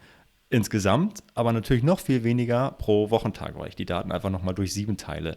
Insgesamt, 0.50 1.22
aber 1.34 1.52
natürlich 1.52 1.84
noch 1.84 2.00
viel 2.00 2.24
weniger 2.24 2.72
pro 2.72 3.10
Wochentag, 3.10 3.56
weil 3.56 3.68
ich 3.68 3.76
die 3.76 3.86
Daten 3.86 4.10
einfach 4.10 4.30
nochmal 4.30 4.54
durch 4.54 4.74
sieben 4.74 4.96
teile. 4.96 5.36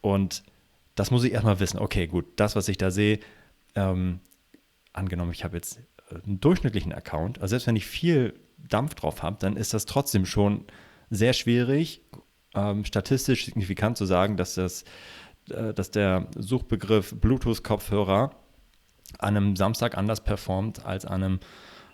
Und 0.00 0.42
das 0.94 1.10
muss 1.10 1.22
ich 1.22 1.32
erstmal 1.32 1.60
wissen. 1.60 1.78
Okay, 1.78 2.06
gut, 2.06 2.26
das, 2.36 2.56
was 2.56 2.68
ich 2.68 2.78
da 2.78 2.90
sehe, 2.90 3.20
ähm, 3.74 4.20
angenommen, 4.92 5.32
ich 5.32 5.44
habe 5.44 5.56
jetzt 5.56 5.80
einen 6.24 6.40
durchschnittlichen 6.40 6.92
Account, 6.92 7.40
also 7.40 7.50
selbst 7.52 7.66
wenn 7.66 7.76
ich 7.76 7.86
viel 7.86 8.34
Dampf 8.58 8.94
drauf 8.94 9.22
habe, 9.22 9.36
dann 9.40 9.56
ist 9.56 9.74
das 9.74 9.86
trotzdem 9.86 10.26
schon 10.26 10.64
sehr 11.10 11.32
schwierig, 11.32 12.02
ähm, 12.54 12.84
statistisch 12.84 13.46
signifikant 13.46 13.96
zu 13.96 14.04
sagen, 14.04 14.36
dass, 14.36 14.54
das, 14.54 14.84
äh, 15.50 15.72
dass 15.72 15.90
der 15.90 16.26
Suchbegriff 16.36 17.14
Bluetooth-Kopfhörer 17.20 18.30
an 19.18 19.36
einem 19.36 19.56
Samstag 19.56 19.96
anders 19.96 20.22
performt 20.22 20.84
als 20.84 21.04
an 21.04 21.22
einem 21.22 21.40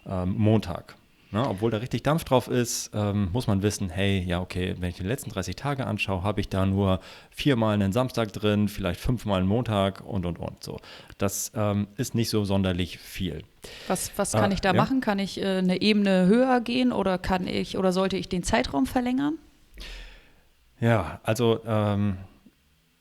ähm, 0.06 0.34
Montag. 0.36 0.96
Ne, 1.34 1.48
obwohl 1.48 1.72
da 1.72 1.78
richtig 1.78 2.04
Dampf 2.04 2.22
drauf 2.22 2.46
ist, 2.46 2.92
ähm, 2.94 3.28
muss 3.32 3.48
man 3.48 3.60
wissen, 3.60 3.90
hey, 3.90 4.20
ja, 4.20 4.40
okay, 4.40 4.76
wenn 4.78 4.90
ich 4.90 4.98
die 4.98 5.02
letzten 5.02 5.30
30 5.30 5.56
Tage 5.56 5.84
anschaue, 5.84 6.22
habe 6.22 6.40
ich 6.40 6.48
da 6.48 6.64
nur 6.64 7.00
viermal 7.32 7.74
einen 7.74 7.90
Samstag 7.90 8.32
drin, 8.32 8.68
vielleicht 8.68 9.00
fünfmal 9.00 9.40
einen 9.40 9.48
Montag 9.48 10.00
und, 10.06 10.26
und, 10.26 10.38
und. 10.38 10.62
So. 10.62 10.78
Das 11.18 11.50
ähm, 11.56 11.88
ist 11.96 12.14
nicht 12.14 12.30
so 12.30 12.44
sonderlich 12.44 12.98
viel. 12.98 13.42
Was, 13.88 14.12
was 14.14 14.30
kann 14.30 14.52
äh, 14.52 14.54
ich 14.54 14.60
da 14.60 14.68
ja? 14.68 14.76
machen? 14.76 15.00
Kann 15.00 15.18
ich 15.18 15.42
äh, 15.42 15.58
eine 15.58 15.82
Ebene 15.82 16.26
höher 16.26 16.60
gehen 16.60 16.92
oder 16.92 17.18
kann 17.18 17.48
ich 17.48 17.76
oder 17.76 17.90
sollte 17.90 18.16
ich 18.16 18.28
den 18.28 18.44
Zeitraum 18.44 18.86
verlängern? 18.86 19.36
Ja, 20.78 21.18
also 21.24 21.58
ähm, 21.66 22.16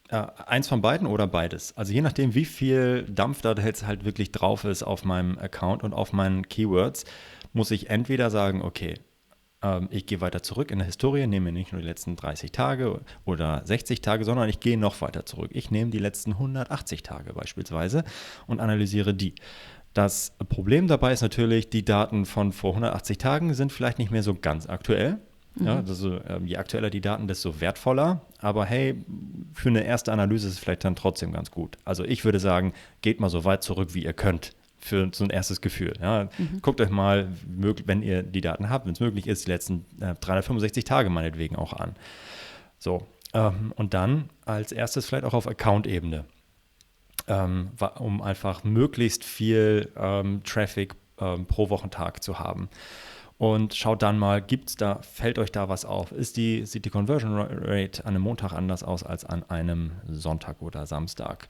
äh, 0.10 0.26
eins 0.48 0.68
von 0.68 0.82
beiden 0.82 1.06
oder 1.06 1.28
beides. 1.28 1.78
Also 1.78 1.94
je 1.94 2.02
nachdem, 2.02 2.34
wie 2.34 2.46
viel 2.46 3.04
Dampf 3.04 3.44
da 3.44 3.54
jetzt 3.54 3.86
halt 3.86 4.06
wirklich 4.06 4.32
drauf 4.32 4.64
ist 4.64 4.82
auf 4.82 5.06
meinem 5.06 5.38
Account 5.38 5.84
und 5.84 5.94
auf 5.94 6.14
meinen 6.14 6.50
Keywords, 6.50 7.06
muss 7.54 7.72
ich 7.72 7.90
entweder 7.90 8.30
sagen, 8.30 8.62
okay, 8.62 8.96
ähm, 9.64 9.88
ich 9.90 10.06
gehe 10.06 10.22
weiter 10.22 10.44
zurück 10.44 10.70
in 10.72 10.80
der 10.80 10.86
Historie, 10.86 11.26
nehme 11.26 11.52
nicht 11.52 11.72
nur 11.72 11.82
die 11.82 11.88
letzten 11.88 12.16
30 12.16 12.52
Tage 12.52 13.02
oder 13.26 13.62
60 13.66 14.02
Tage, 14.02 14.26
sondern 14.26 14.50
ich 14.50 14.60
gehe 14.60 14.78
noch 14.78 15.02
weiter 15.02 15.26
zurück. 15.26 15.52
Ich 15.54 15.72
nehme 15.72 15.90
die 15.92 16.00
letzten 16.00 16.34
180 16.34 17.04
Tage 17.04 17.34
beispielsweise 17.34 18.04
und 18.46 18.60
analysiere 18.60 19.14
die. 19.14 19.36
Das 19.94 20.34
Problem 20.50 20.88
dabei 20.88 21.14
ist 21.14 21.22
natürlich, 21.22 21.70
die 21.70 21.86
Daten 21.86 22.26
von 22.26 22.52
vor 22.52 22.72
180 22.72 23.20
Tagen 23.20 23.54
sind 23.54 23.72
vielleicht 23.72 24.00
nicht 24.00 24.12
mehr 24.12 24.24
so 24.24 24.34
ganz 24.34 24.68
aktuell. 24.68 25.20
Mhm. 25.56 25.66
Ja, 25.68 25.84
also, 25.88 26.20
je 26.44 26.58
aktueller 26.58 26.90
die 26.90 27.02
Daten, 27.02 27.28
desto 27.28 27.62
wertvoller. 27.62 28.22
Aber 28.40 28.66
hey, 28.66 29.04
für 29.54 29.70
eine 29.70 29.84
erste 29.84 30.12
Analyse 30.12 30.48
ist 30.48 30.54
es 30.54 30.60
vielleicht 30.60 30.84
dann 30.84 30.96
trotzdem 30.96 31.32
ganz 31.32 31.52
gut. 31.52 31.78
Also 31.86 32.04
ich 32.04 32.26
würde 32.26 32.40
sagen, 32.40 32.74
geht 33.02 33.20
mal 33.20 33.30
so 33.30 33.46
weit 33.46 33.64
zurück, 33.64 33.94
wie 33.94 34.04
ihr 34.04 34.14
könnt 34.14 34.56
für 34.86 35.10
so 35.14 35.24
ein 35.24 35.30
erstes 35.30 35.62
Gefühl. 35.62 35.94
Ja. 36.02 36.30
Mhm. 36.38 36.62
Guckt 36.62 36.82
euch 36.82 36.90
mal, 36.90 37.30
wenn 37.46 38.02
ihr 38.02 38.24
die 38.24 38.42
Daten 38.42 38.70
habt, 38.70 38.86
wenn 38.86 38.94
es 38.94 39.00
möglich 39.00 39.28
ist, 39.28 39.48
die 39.48 39.52
letzten 39.52 39.86
äh, 40.00 40.16
365 40.16 40.84
Tage 40.84 41.10
meinetwegen 41.10 41.56
auch 41.56 41.74
an. 41.74 41.96
So, 42.78 43.08
ähm, 43.34 43.74
und 43.76 43.94
dann 43.94 44.30
als 44.46 44.72
erstes 44.72 45.06
vielleicht 45.06 45.26
auch 45.26 45.34
auf 45.34 45.48
Account-Ebene, 45.48 46.26
ähm, 47.28 47.72
um 47.98 48.22
einfach 48.22 48.64
möglichst 48.64 49.24
viel 49.24 49.92
ähm, 49.98 50.44
Traffic 50.44 50.96
ähm, 51.20 51.46
pro 51.46 51.70
Wochentag 51.70 52.24
zu 52.24 52.40
haben. 52.40 52.70
Und 53.40 53.74
schaut 53.74 54.04
dann 54.04 54.20
mal, 54.20 54.42
gibt's 54.42 54.76
da, 54.76 55.02
fällt 55.02 55.40
euch 55.40 55.52
da 55.52 55.68
was 55.68 55.86
auf? 55.86 56.12
Ist 56.12 56.38
die, 56.38 56.66
sieht 56.66 56.86
die 56.86 56.90
Conversion 56.90 57.34
Rate 57.36 58.06
an 58.06 58.16
einem 58.16 58.24
Montag 58.24 58.54
anders 58.54 58.84
aus 58.84 59.04
als 59.04 59.26
an 59.26 59.44
einem 59.50 59.92
Sonntag 60.08 60.62
oder 60.62 60.86
Samstag? 60.86 61.48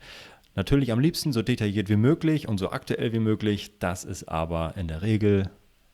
Natürlich 0.54 0.92
am 0.92 1.00
liebsten 1.00 1.32
so 1.32 1.42
detailliert 1.42 1.88
wie 1.88 1.96
möglich 1.96 2.48
und 2.48 2.58
so 2.58 2.70
aktuell 2.70 3.12
wie 3.12 3.18
möglich. 3.18 3.78
Das 3.78 4.04
ist 4.04 4.24
aber 4.24 4.74
in 4.76 4.88
der 4.88 5.02
Regel 5.02 5.50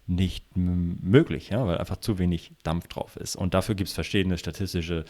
nicht 0.06 0.56
möglich, 0.56 1.50
ja, 1.50 1.66
weil 1.66 1.78
einfach 1.78 1.98
zu 1.98 2.18
wenig 2.18 2.52
Dampf 2.62 2.88
drauf 2.88 3.16
ist. 3.16 3.36
Und 3.36 3.54
dafür 3.54 3.74
gibt 3.74 3.88
es 3.88 3.94
verschiedene 3.94 4.38
statistische 4.38 5.04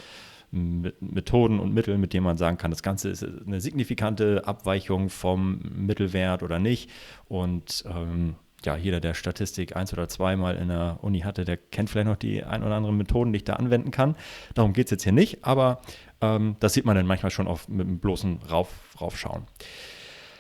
Methoden 0.52 1.60
und 1.60 1.72
Mittel, 1.72 1.96
mit 1.96 2.12
denen 2.12 2.24
man 2.24 2.36
sagen 2.36 2.58
kann, 2.58 2.70
das 2.70 2.82
Ganze 2.82 3.08
ist 3.08 3.24
eine 3.24 3.60
signifikante 3.60 4.46
Abweichung 4.46 5.08
vom 5.08 5.60
Mittelwert 5.60 6.42
oder 6.42 6.58
nicht. 6.58 6.90
Und 7.28 7.84
ähm, 7.88 8.34
ja, 8.64 8.76
jeder, 8.76 9.00
der 9.00 9.14
Statistik 9.14 9.76
eins 9.76 9.92
oder 9.92 10.08
zweimal 10.08 10.56
in 10.56 10.68
der 10.68 10.98
Uni 11.02 11.20
hatte, 11.20 11.44
der 11.44 11.56
kennt 11.56 11.88
vielleicht 11.88 12.08
noch 12.08 12.16
die 12.16 12.44
ein 12.44 12.62
oder 12.62 12.74
anderen 12.74 12.96
Methoden, 12.96 13.32
die 13.32 13.38
ich 13.38 13.44
da 13.44 13.54
anwenden 13.54 13.90
kann. 13.90 14.16
Darum 14.54 14.72
geht 14.72 14.86
es 14.86 14.90
jetzt 14.90 15.04
hier 15.04 15.12
nicht, 15.12 15.44
aber 15.44 15.80
ähm, 16.20 16.56
das 16.60 16.74
sieht 16.74 16.84
man 16.84 16.96
dann 16.96 17.06
manchmal 17.06 17.30
schon 17.30 17.46
auf, 17.46 17.68
mit 17.68 17.86
einem 17.86 17.98
bloßen 17.98 18.40
Rauf, 18.50 18.68
Raufschauen. 19.00 19.44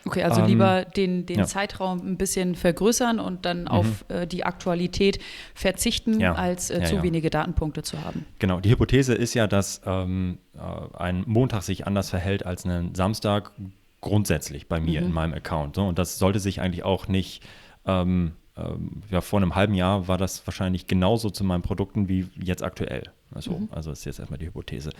Okay, 0.06 0.22
also 0.22 0.40
ähm, 0.40 0.46
lieber 0.46 0.84
den, 0.84 1.26
den 1.26 1.40
ja. 1.40 1.44
Zeitraum 1.44 1.98
ein 2.00 2.16
bisschen 2.16 2.54
vergrößern 2.54 3.20
und 3.20 3.44
dann 3.44 3.62
mhm. 3.62 3.68
auf 3.68 4.04
äh, 4.08 4.26
die 4.26 4.44
Aktualität 4.44 5.18
verzichten, 5.54 6.20
ja. 6.20 6.34
als 6.34 6.70
äh, 6.70 6.80
ja, 6.80 6.86
zu 6.86 7.02
wenige 7.02 7.28
Datenpunkte 7.28 7.82
zu 7.82 8.02
haben. 8.02 8.24
Genau, 8.38 8.60
die 8.60 8.70
Hypothese 8.70 9.14
ist 9.14 9.34
ja, 9.34 9.46
dass 9.46 9.82
ähm, 9.84 10.38
äh, 10.54 10.96
ein 10.96 11.24
Montag 11.26 11.62
sich 11.62 11.86
anders 11.86 12.10
verhält 12.10 12.46
als 12.46 12.64
ein 12.64 12.94
Samstag 12.94 13.52
grundsätzlich 14.00 14.68
bei 14.68 14.80
mir 14.80 15.02
mhm. 15.02 15.08
in 15.08 15.12
meinem 15.12 15.34
Account. 15.34 15.76
So. 15.76 15.86
Und 15.86 15.98
das 15.98 16.18
sollte 16.18 16.40
sich 16.40 16.62
eigentlich 16.62 16.84
auch 16.84 17.06
nicht 17.06 17.42
ähm, 17.84 18.32
ähm, 18.56 19.02
ja, 19.10 19.20
vor 19.20 19.38
einem 19.40 19.54
halben 19.54 19.74
Jahr 19.74 20.08
war 20.08 20.18
das 20.18 20.46
wahrscheinlich 20.46 20.86
genauso 20.86 21.30
zu 21.30 21.44
meinen 21.44 21.62
Produkten 21.62 22.08
wie 22.08 22.28
jetzt 22.42 22.62
aktuell. 22.62 23.04
Also, 23.32 23.52
mhm. 23.52 23.68
also 23.70 23.92
ist 23.92 24.04
jetzt 24.04 24.18
erstmal 24.18 24.38
die 24.38 24.46
Hypothese. 24.46 24.90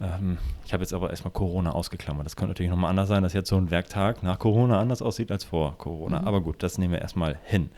Ähm, 0.00 0.38
ich 0.64 0.72
habe 0.72 0.82
jetzt 0.82 0.92
aber 0.92 1.10
erstmal 1.10 1.32
Corona 1.32 1.72
ausgeklammert. 1.72 2.26
Das 2.26 2.36
könnte 2.36 2.50
natürlich 2.50 2.70
nochmal 2.70 2.90
anders 2.90 3.08
sein, 3.08 3.22
dass 3.22 3.32
jetzt 3.32 3.48
so 3.48 3.56
ein 3.56 3.70
Werktag 3.70 4.22
nach 4.22 4.38
Corona 4.38 4.80
anders 4.80 5.02
aussieht 5.02 5.30
als 5.30 5.44
vor 5.44 5.76
Corona. 5.78 6.20
Mhm. 6.20 6.28
Aber 6.28 6.40
gut, 6.40 6.62
das 6.62 6.78
nehmen 6.78 6.92
wir 6.92 7.00
erstmal 7.00 7.38
hin. 7.44 7.70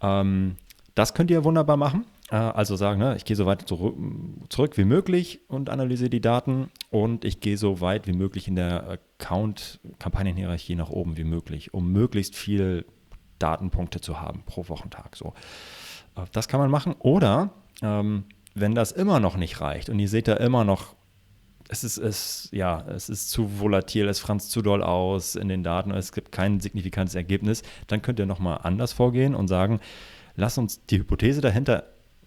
Ähm, 0.00 0.56
das 0.94 1.14
könnt 1.14 1.30
ihr 1.30 1.44
wunderbar 1.44 1.76
machen. 1.76 2.04
Äh, 2.30 2.36
also 2.36 2.76
sagen, 2.76 3.00
ne, 3.00 3.16
ich 3.16 3.24
gehe 3.24 3.36
so 3.36 3.46
weit 3.46 3.62
zurück, 3.68 3.96
zurück, 4.48 4.76
wie 4.76 4.84
möglich 4.84 5.40
und 5.48 5.70
analysiere 5.70 6.10
die 6.10 6.20
Daten 6.20 6.70
und 6.90 7.24
ich 7.24 7.40
gehe 7.40 7.56
so 7.56 7.80
weit 7.80 8.06
wie 8.06 8.12
möglich 8.12 8.48
in 8.48 8.56
der 8.56 8.98
Account-Kampagnenhierarchie 9.18 10.76
nach 10.76 10.90
oben 10.90 11.16
wie 11.16 11.24
möglich, 11.24 11.74
um 11.74 11.90
möglichst 11.90 12.36
viel 12.36 12.86
Datenpunkte 13.38 14.00
zu 14.00 14.20
haben 14.20 14.42
pro 14.46 14.68
Wochentag. 14.68 15.16
So. 15.16 15.34
Äh, 16.16 16.22
das 16.32 16.48
kann 16.48 16.60
man 16.60 16.70
machen. 16.70 16.94
Oder 16.98 17.50
ähm, 17.82 18.24
wenn 18.54 18.74
das 18.74 18.92
immer 18.92 19.20
noch 19.20 19.36
nicht 19.36 19.60
reicht 19.60 19.88
und 19.88 19.98
ihr 19.98 20.08
seht 20.08 20.28
da 20.28 20.34
immer 20.34 20.64
noch 20.64 20.94
es 21.70 21.84
ist, 21.84 21.98
es, 21.98 22.48
ja, 22.50 22.84
es 22.88 23.08
ist 23.08 23.30
zu 23.30 23.60
volatil, 23.60 24.08
es 24.08 24.18
franzt 24.18 24.50
zu 24.50 24.60
doll 24.60 24.82
aus 24.82 25.36
in 25.36 25.48
den 25.48 25.62
Daten, 25.62 25.92
es 25.92 26.12
gibt 26.12 26.32
kein 26.32 26.58
signifikantes 26.58 27.14
Ergebnis, 27.14 27.62
dann 27.86 28.02
könnt 28.02 28.18
ihr 28.18 28.26
nochmal 28.26 28.60
anders 28.64 28.92
vorgehen 28.92 29.36
und 29.36 29.46
sagen, 29.46 29.80
lass 30.34 30.58
uns 30.58 30.84
die 30.86 30.98
Hypothese 30.98 31.40
dahinter, 31.40 31.84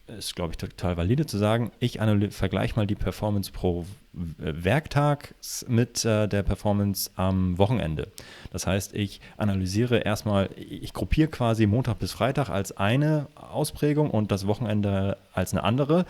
ist 0.08 0.36
glaube 0.36 0.52
ich 0.52 0.58
total 0.58 0.96
valide 0.96 1.26
zu 1.26 1.38
sagen, 1.38 1.72
ich 1.80 2.00
vergleiche 2.30 2.76
mal 2.76 2.88
die 2.88 2.96
Performance 2.96 3.52
pro 3.52 3.86
Werktag 4.14 5.34
mit 5.68 6.06
äh, 6.06 6.28
der 6.28 6.44
Performance 6.44 7.10
am 7.16 7.58
Wochenende. 7.58 8.10
Das 8.52 8.68
heißt, 8.68 8.94
ich 8.94 9.20
analysiere 9.38 9.98
erstmal, 9.98 10.50
ich 10.56 10.94
gruppiere 10.94 11.30
quasi 11.30 11.66
Montag 11.66 12.00
bis 12.00 12.12
Freitag 12.12 12.50
als 12.50 12.78
eine 12.78 13.28
Ausprägung 13.36 14.12
und 14.12 14.32
das 14.32 14.46
Wochenende 14.46 15.18
als 15.34 15.52
eine 15.52 15.64
andere. 15.64 16.06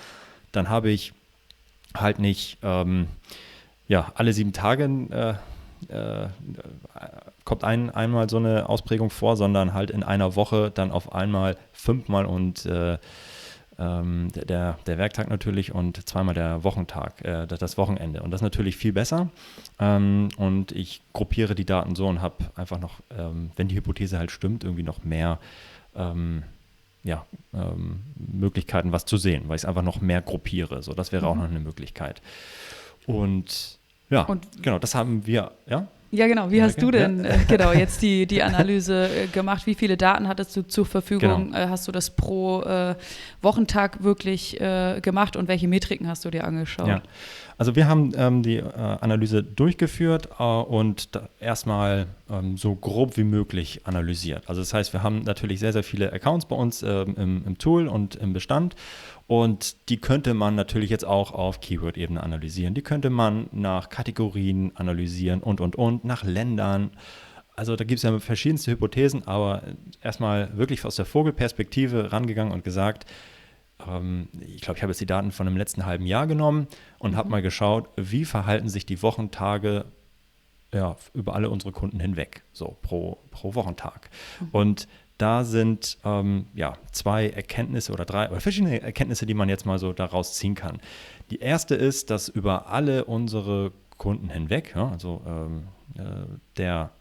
Dann 0.51 0.69
habe 0.69 0.91
ich 0.91 1.13
halt 1.95 2.19
nicht 2.19 2.57
ähm, 2.63 3.07
ja, 3.87 4.11
alle 4.15 4.33
sieben 4.33 4.53
Tage 4.53 4.85
äh, 4.85 5.33
äh, 5.93 6.27
kommt 7.45 7.63
ein, 7.63 7.89
einmal 7.89 8.29
so 8.29 8.37
eine 8.37 8.69
Ausprägung 8.69 9.09
vor, 9.09 9.35
sondern 9.35 9.73
halt 9.73 9.91
in 9.91 10.03
einer 10.03 10.35
Woche 10.35 10.71
dann 10.73 10.91
auf 10.91 11.13
einmal 11.13 11.57
fünfmal 11.73 12.25
und 12.25 12.65
äh, 12.65 12.97
ähm, 13.79 14.29
der, 14.33 14.77
der 14.85 14.97
Werktag 14.97 15.29
natürlich 15.29 15.73
und 15.73 16.07
zweimal 16.07 16.35
der 16.35 16.63
Wochentag, 16.63 17.23
äh, 17.25 17.47
das 17.47 17.77
Wochenende. 17.77 18.21
Und 18.21 18.31
das 18.31 18.39
ist 18.39 18.43
natürlich 18.43 18.77
viel 18.77 18.93
besser. 18.93 19.29
Ähm, 19.79 20.29
und 20.37 20.71
ich 20.71 21.01
gruppiere 21.11 21.55
die 21.55 21.65
Daten 21.65 21.95
so 21.95 22.07
und 22.07 22.21
habe 22.21 22.35
einfach 22.55 22.79
noch, 22.79 23.01
ähm, 23.17 23.51
wenn 23.55 23.67
die 23.67 23.75
Hypothese 23.75 24.19
halt 24.19 24.31
stimmt, 24.31 24.63
irgendwie 24.63 24.83
noch 24.83 25.03
mehr 25.03 25.39
ähm, 25.95 26.43
ja, 27.03 27.25
ähm, 27.53 28.01
Möglichkeiten, 28.15 28.91
was 28.91 29.05
zu 29.05 29.17
sehen, 29.17 29.43
weil 29.47 29.57
ich 29.57 29.63
es 29.63 29.65
einfach 29.65 29.81
noch 29.81 30.01
mehr 30.01 30.21
gruppiere. 30.21 30.81
So, 30.83 30.93
das 30.93 31.11
wäre 31.11 31.23
mhm. 31.25 31.29
auch 31.29 31.35
noch 31.35 31.49
eine 31.49 31.59
Möglichkeit. 31.59 32.21
Und 33.05 33.77
ja, 34.09 34.23
und, 34.23 34.63
genau, 34.63 34.79
das 34.79 34.95
haben 34.95 35.25
wir, 35.25 35.51
ja. 35.67 35.87
Ja, 36.11 36.27
genau. 36.27 36.51
Wie 36.51 36.61
hast 36.61 36.79
du 36.79 36.91
denn 36.91 37.23
ja. 37.23 37.31
äh, 37.31 37.39
genau 37.47 37.71
jetzt 37.73 38.03
die, 38.03 38.27
die 38.27 38.43
Analyse 38.43 39.09
äh, 39.09 39.27
gemacht? 39.27 39.65
Wie 39.65 39.73
viele 39.73 39.97
Daten 39.97 40.27
hattest 40.27 40.55
du 40.55 40.61
zur 40.61 40.85
Verfügung? 40.85 41.47
Genau. 41.47 41.57
Äh, 41.57 41.69
hast 41.69 41.87
du 41.87 41.91
das 41.91 42.11
pro 42.11 42.63
Wochentag 43.41 44.03
wirklich 44.03 44.59
gemacht 45.01 45.35
und 45.35 45.47
welche 45.47 45.67
Metriken 45.67 46.07
hast 46.07 46.23
du 46.23 46.29
dir 46.29 46.45
angeschaut? 46.45 46.87
Ja. 46.87 47.01
Also 47.57 47.75
wir 47.75 47.87
haben 47.87 48.11
ähm, 48.15 48.43
die 48.43 48.57
äh, 48.57 48.63
Analyse 48.63 49.43
durchgeführt 49.43 50.29
äh, 50.39 50.43
und 50.43 51.09
erstmal 51.39 52.07
ähm, 52.29 52.57
so 52.57 52.75
grob 52.75 53.17
wie 53.17 53.23
möglich 53.23 53.81
analysiert. 53.85 54.43
Also 54.47 54.61
das 54.61 54.73
heißt, 54.73 54.93
wir 54.93 55.03
haben 55.03 55.23
natürlich 55.23 55.59
sehr, 55.59 55.73
sehr 55.73 55.83
viele 55.83 56.11
Accounts 56.11 56.45
bei 56.45 56.55
uns 56.55 56.83
ähm, 56.83 57.15
im, 57.17 57.43
im, 57.45 57.57
Tool 57.57 57.87
und 57.87 58.15
im 58.15 58.33
Bestand 58.33 58.75
und 59.27 59.89
die 59.89 59.97
könnte 59.97 60.33
man 60.33 60.55
natürlich 60.55 60.89
jetzt 60.89 61.05
auch 61.05 61.31
auf 61.31 61.61
Keyword-Ebene 61.61 62.21
analysieren. 62.21 62.73
Die 62.73 62.81
könnte 62.81 63.09
man 63.09 63.47
nach 63.51 63.89
Kategorien 63.89 64.71
analysieren 64.75 65.41
und, 65.41 65.61
und, 65.61 65.75
und, 65.75 66.05
nach 66.05 66.23
Ländern. 66.23 66.91
Also 67.55 67.75
da 67.75 67.83
gibt 67.83 67.97
es 67.97 68.03
ja 68.03 68.17
verschiedenste 68.19 68.71
Hypothesen, 68.71 69.27
aber 69.27 69.61
erstmal 70.01 70.57
wirklich 70.57 70.85
aus 70.85 70.95
der 70.95 71.05
Vogelperspektive 71.05 72.11
rangegangen 72.11 72.51
und 72.51 72.63
gesagt, 72.63 73.05
ähm, 73.87 74.29
ich 74.39 74.61
glaube, 74.61 74.77
ich 74.77 74.83
habe 74.83 74.91
jetzt 74.91 75.01
die 75.01 75.05
Daten 75.05 75.31
von 75.31 75.45
dem 75.45 75.57
letzten 75.57 75.85
halben 75.85 76.05
Jahr 76.05 76.27
genommen 76.27 76.67
und 76.99 77.11
mhm. 77.11 77.17
habe 77.17 77.29
mal 77.29 77.41
geschaut, 77.41 77.89
wie 77.95 78.25
verhalten 78.25 78.69
sich 78.69 78.85
die 78.85 79.01
Wochentage 79.01 79.85
ja, 80.73 80.95
über 81.13 81.35
alle 81.35 81.49
unsere 81.49 81.71
Kunden 81.71 81.99
hinweg, 81.99 82.43
so 82.51 82.77
pro, 82.81 83.19
pro 83.31 83.53
Wochentag. 83.55 84.09
Mhm. 84.39 84.49
Und 84.51 84.87
da 85.17 85.43
sind 85.43 85.99
ähm, 86.03 86.47
ja, 86.55 86.73
zwei 86.91 87.29
Erkenntnisse 87.29 87.93
oder 87.93 88.05
drei 88.05 88.29
oder 88.29 88.41
verschiedene 88.41 88.81
Erkenntnisse, 88.81 89.25
die 89.25 89.35
man 89.35 89.47
jetzt 89.47 89.65
mal 89.65 89.77
so 89.77 89.93
daraus 89.93 90.33
ziehen 90.33 90.55
kann. 90.55 90.79
Die 91.29 91.39
erste 91.39 91.75
ist, 91.75 92.09
dass 92.09 92.27
über 92.27 92.67
alle 92.67 93.05
unsere 93.05 93.71
Kunden 93.97 94.29
hinweg, 94.29 94.73
ja, 94.75 94.89
also 94.89 95.21
ähm, 95.27 95.67
äh, 95.95 96.25
der 96.57 96.91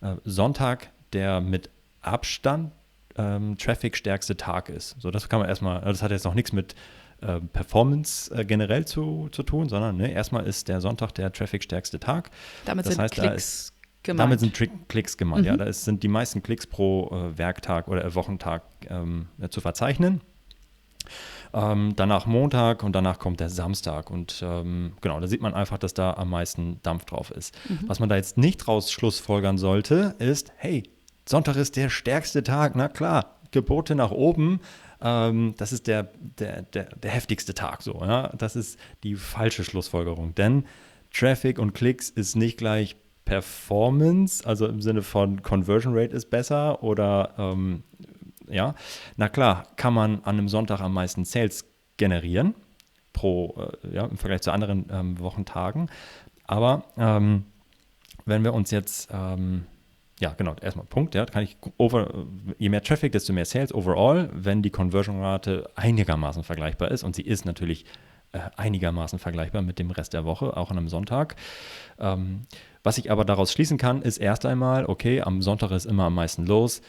äh, 0.00 0.16
Sonntag, 0.24 0.90
der 1.12 1.40
mit 1.40 1.70
Abstand 2.02 2.72
ähm, 3.20 3.58
Traffic-stärkste 3.58 4.36
Tag 4.36 4.68
ist. 4.68 4.96
So, 4.98 5.10
das 5.10 5.28
kann 5.28 5.40
man 5.40 5.48
erstmal, 5.48 5.80
das 5.82 6.02
hat 6.02 6.10
jetzt 6.10 6.24
noch 6.24 6.34
nichts 6.34 6.52
mit 6.52 6.74
äh, 7.20 7.40
Performance 7.40 8.34
äh, 8.34 8.44
generell 8.44 8.84
zu, 8.86 9.28
zu 9.30 9.42
tun, 9.42 9.68
sondern 9.68 9.96
ne, 9.96 10.10
erstmal 10.10 10.46
ist 10.46 10.68
der 10.68 10.80
Sonntag 10.80 11.12
der 11.12 11.32
Traffic-stärkste 11.32 12.00
Tag. 12.00 12.30
Damit 12.64 12.86
das 12.86 12.94
sind 12.94 13.02
heißt, 13.02 13.14
Klicks 13.14 13.34
ist, 13.36 13.72
gemeint. 14.02 14.20
Damit 14.20 14.40
sind 14.40 14.56
Trick 14.56 14.70
Klicks 14.88 15.16
gemeint, 15.16 15.42
mhm. 15.42 15.48
ja. 15.48 15.56
Da 15.56 15.64
ist, 15.64 15.84
sind 15.84 16.02
die 16.02 16.08
meisten 16.08 16.42
Klicks 16.42 16.66
pro 16.66 17.10
äh, 17.10 17.38
Werktag 17.38 17.88
oder 17.88 18.04
äh, 18.04 18.14
Wochentag 18.14 18.62
ähm, 18.88 19.28
zu 19.50 19.60
verzeichnen. 19.60 20.22
Ähm, 21.52 21.94
danach 21.96 22.26
Montag 22.26 22.84
und 22.84 22.92
danach 22.92 23.18
kommt 23.18 23.40
der 23.40 23.50
Samstag. 23.50 24.10
Und 24.10 24.40
ähm, 24.42 24.92
genau, 25.00 25.18
da 25.20 25.26
sieht 25.26 25.42
man 25.42 25.54
einfach, 25.54 25.78
dass 25.78 25.94
da 25.94 26.14
am 26.14 26.30
meisten 26.30 26.80
Dampf 26.82 27.04
drauf 27.06 27.30
ist. 27.30 27.56
Mhm. 27.68 27.80
Was 27.86 27.98
man 27.98 28.08
da 28.08 28.16
jetzt 28.16 28.38
nicht 28.38 28.58
draus 28.58 28.92
schlussfolgern 28.92 29.58
sollte, 29.58 30.14
ist, 30.18 30.52
hey, 30.56 30.84
Sonntag 31.30 31.54
ist 31.54 31.76
der 31.76 31.90
stärkste 31.90 32.42
Tag, 32.42 32.74
na 32.74 32.88
klar, 32.88 33.36
Gebote 33.52 33.94
nach 33.94 34.10
oben. 34.10 34.58
Ähm, 35.00 35.54
das 35.58 35.72
ist 35.72 35.86
der, 35.86 36.10
der, 36.18 36.62
der, 36.62 36.84
der 36.96 37.10
heftigste 37.12 37.54
Tag 37.54 37.82
so. 37.82 38.00
Ja? 38.00 38.32
Das 38.36 38.56
ist 38.56 38.80
die 39.04 39.14
falsche 39.14 39.62
Schlussfolgerung, 39.62 40.34
denn 40.34 40.64
Traffic 41.12 41.60
und 41.60 41.72
Klicks 41.72 42.10
ist 42.10 42.34
nicht 42.34 42.58
gleich 42.58 42.96
Performance, 43.24 44.44
also 44.44 44.66
im 44.66 44.82
Sinne 44.82 45.02
von 45.02 45.40
Conversion 45.42 45.96
Rate 45.96 46.16
ist 46.16 46.30
besser 46.30 46.82
oder 46.82 47.34
ähm, 47.38 47.84
ja, 48.48 48.74
na 49.16 49.28
klar, 49.28 49.68
kann 49.76 49.94
man 49.94 50.24
an 50.24 50.36
einem 50.36 50.48
Sonntag 50.48 50.80
am 50.80 50.92
meisten 50.92 51.24
Sales 51.24 51.64
generieren 51.96 52.56
pro, 53.12 53.68
äh, 53.84 53.94
ja, 53.94 54.06
im 54.06 54.18
Vergleich 54.18 54.40
zu 54.40 54.50
anderen 54.50 54.86
ähm, 54.90 55.20
Wochentagen. 55.20 55.90
Aber 56.48 56.86
ähm, 56.98 57.44
wenn 58.24 58.42
wir 58.42 58.52
uns 58.52 58.72
jetzt 58.72 59.08
ähm, 59.12 59.66
ja, 60.20 60.34
genau, 60.36 60.54
erstmal 60.60 60.86
Punkt, 60.86 61.14
ja, 61.14 61.24
kann 61.24 61.42
ich 61.42 61.56
over, 61.78 62.26
je 62.58 62.68
mehr 62.68 62.82
Traffic, 62.82 63.12
desto 63.12 63.32
mehr 63.32 63.46
Sales 63.46 63.74
overall, 63.74 64.28
wenn 64.32 64.62
die 64.62 64.70
Conversion-Rate 64.70 65.70
einigermaßen 65.76 66.44
vergleichbar 66.44 66.90
ist 66.90 67.02
und 67.02 67.16
sie 67.16 67.22
ist 67.22 67.46
natürlich 67.46 67.86
äh, 68.32 68.40
einigermaßen 68.56 69.18
vergleichbar 69.18 69.62
mit 69.62 69.78
dem 69.78 69.90
Rest 69.90 70.12
der 70.12 70.26
Woche, 70.26 70.56
auch 70.56 70.70
an 70.70 70.76
einem 70.76 70.88
Sonntag. 70.88 71.36
Ähm, 71.98 72.42
was 72.82 72.98
ich 72.98 73.10
aber 73.10 73.24
daraus 73.24 73.52
schließen 73.52 73.78
kann, 73.78 74.02
ist 74.02 74.18
erst 74.18 74.44
einmal, 74.44 74.84
okay, 74.86 75.22
am 75.22 75.40
Sonntag 75.40 75.70
ist 75.70 75.86
immer 75.86 76.04
am 76.04 76.14
meisten 76.14 76.44
los, 76.46 76.82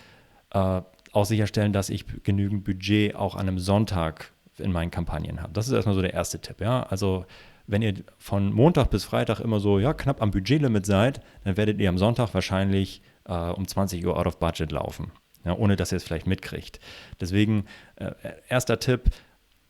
äh, 0.51 0.81
auch 1.13 1.25
sicherstellen, 1.25 1.71
dass 1.71 1.89
ich 1.89 2.05
genügend 2.23 2.65
Budget 2.65 3.15
auch 3.15 3.35
an 3.35 3.47
einem 3.47 3.59
Sonntag 3.59 4.33
in 4.57 4.73
meinen 4.73 4.91
Kampagnen 4.91 5.41
habe. 5.41 5.53
Das 5.53 5.67
ist 5.67 5.73
erstmal 5.73 5.95
so 5.95 6.01
der 6.01 6.13
erste 6.13 6.39
Tipp, 6.39 6.59
ja, 6.59 6.83
also 6.83 7.25
wenn 7.65 7.81
ihr 7.81 7.93
von 8.17 8.51
Montag 8.51 8.89
bis 8.89 9.05
Freitag 9.05 9.39
immer 9.39 9.61
so 9.61 9.79
ja, 9.79 9.93
knapp 9.93 10.21
am 10.21 10.31
Budgetlimit 10.31 10.85
seid, 10.85 11.21
dann 11.45 11.55
werdet 11.55 11.79
ihr 11.79 11.87
am 11.87 11.97
Sonntag 11.97 12.33
wahrscheinlich 12.33 13.01
äh, 13.25 13.33
um 13.33 13.67
20 13.67 14.05
Uhr 14.05 14.17
out 14.17 14.27
of 14.27 14.39
budget 14.39 14.71
laufen, 14.71 15.11
ja, 15.45 15.53
ohne 15.53 15.75
dass 15.75 15.91
ihr 15.91 15.97
es 15.97 16.03
vielleicht 16.03 16.27
mitkriegt. 16.27 16.79
Deswegen, 17.19 17.65
äh, 17.95 18.11
erster 18.49 18.79
Tipp, 18.79 19.11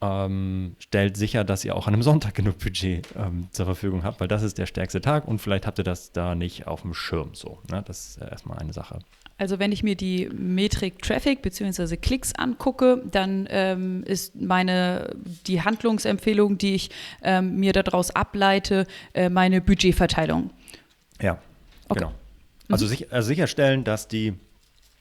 ähm, 0.02 0.76
stellt 0.80 1.16
sicher, 1.16 1.44
dass 1.44 1.64
ihr 1.64 1.76
auch 1.76 1.88
an 1.88 1.94
einem 1.94 2.04
Sonntag 2.12 2.34
genug 2.34 2.58
Budget 2.60 3.08
ähm, 3.16 3.48
zur 3.52 3.66
Verfügung 3.66 4.04
habt, 4.04 4.20
weil 4.20 4.28
das 4.28 4.44
ist 4.44 4.58
der 4.58 4.66
stärkste 4.66 5.02
Tag 5.02 5.28
und 5.28 5.40
vielleicht 5.40 5.68
habt 5.68 5.78
ihr 5.80 5.84
das 5.84 6.12
da 6.12 6.36
nicht 6.36 6.68
auf 6.68 6.82
dem 6.82 6.94
Schirm 6.94 7.34
so. 7.34 7.60
Ne? 7.70 7.84
Das 7.86 8.10
ist 8.10 8.18
erstmal 8.22 8.58
eine 8.58 8.74
Sache. 8.74 9.00
Also 9.38 9.58
wenn 9.58 9.72
ich 9.72 9.82
mir 9.82 9.96
die 9.96 10.30
Metrik 10.30 11.02
Traffic 11.02 11.42
bzw. 11.42 11.98
Klicks 11.98 12.34
angucke, 12.36 13.02
dann 13.10 13.48
ähm, 13.50 14.04
ist 14.04 14.36
meine 14.36 15.16
die 15.48 15.64
Handlungsempfehlung, 15.64 16.60
die 16.60 16.76
ich 16.76 16.92
ähm, 17.24 17.56
mir 17.56 17.74
daraus 17.74 18.12
ableite, 18.12 18.86
äh, 19.14 19.30
meine 19.30 19.60
Budgetverteilung. 19.62 20.52
Ja, 21.20 21.40
okay. 21.90 22.02
genau. 22.02 22.12
Also, 22.72 22.86
mhm. 22.86 22.90
sich, 22.90 23.14
also 23.14 23.28
sicherstellen, 23.28 23.84
dass 23.84 24.08
die, 24.08 24.34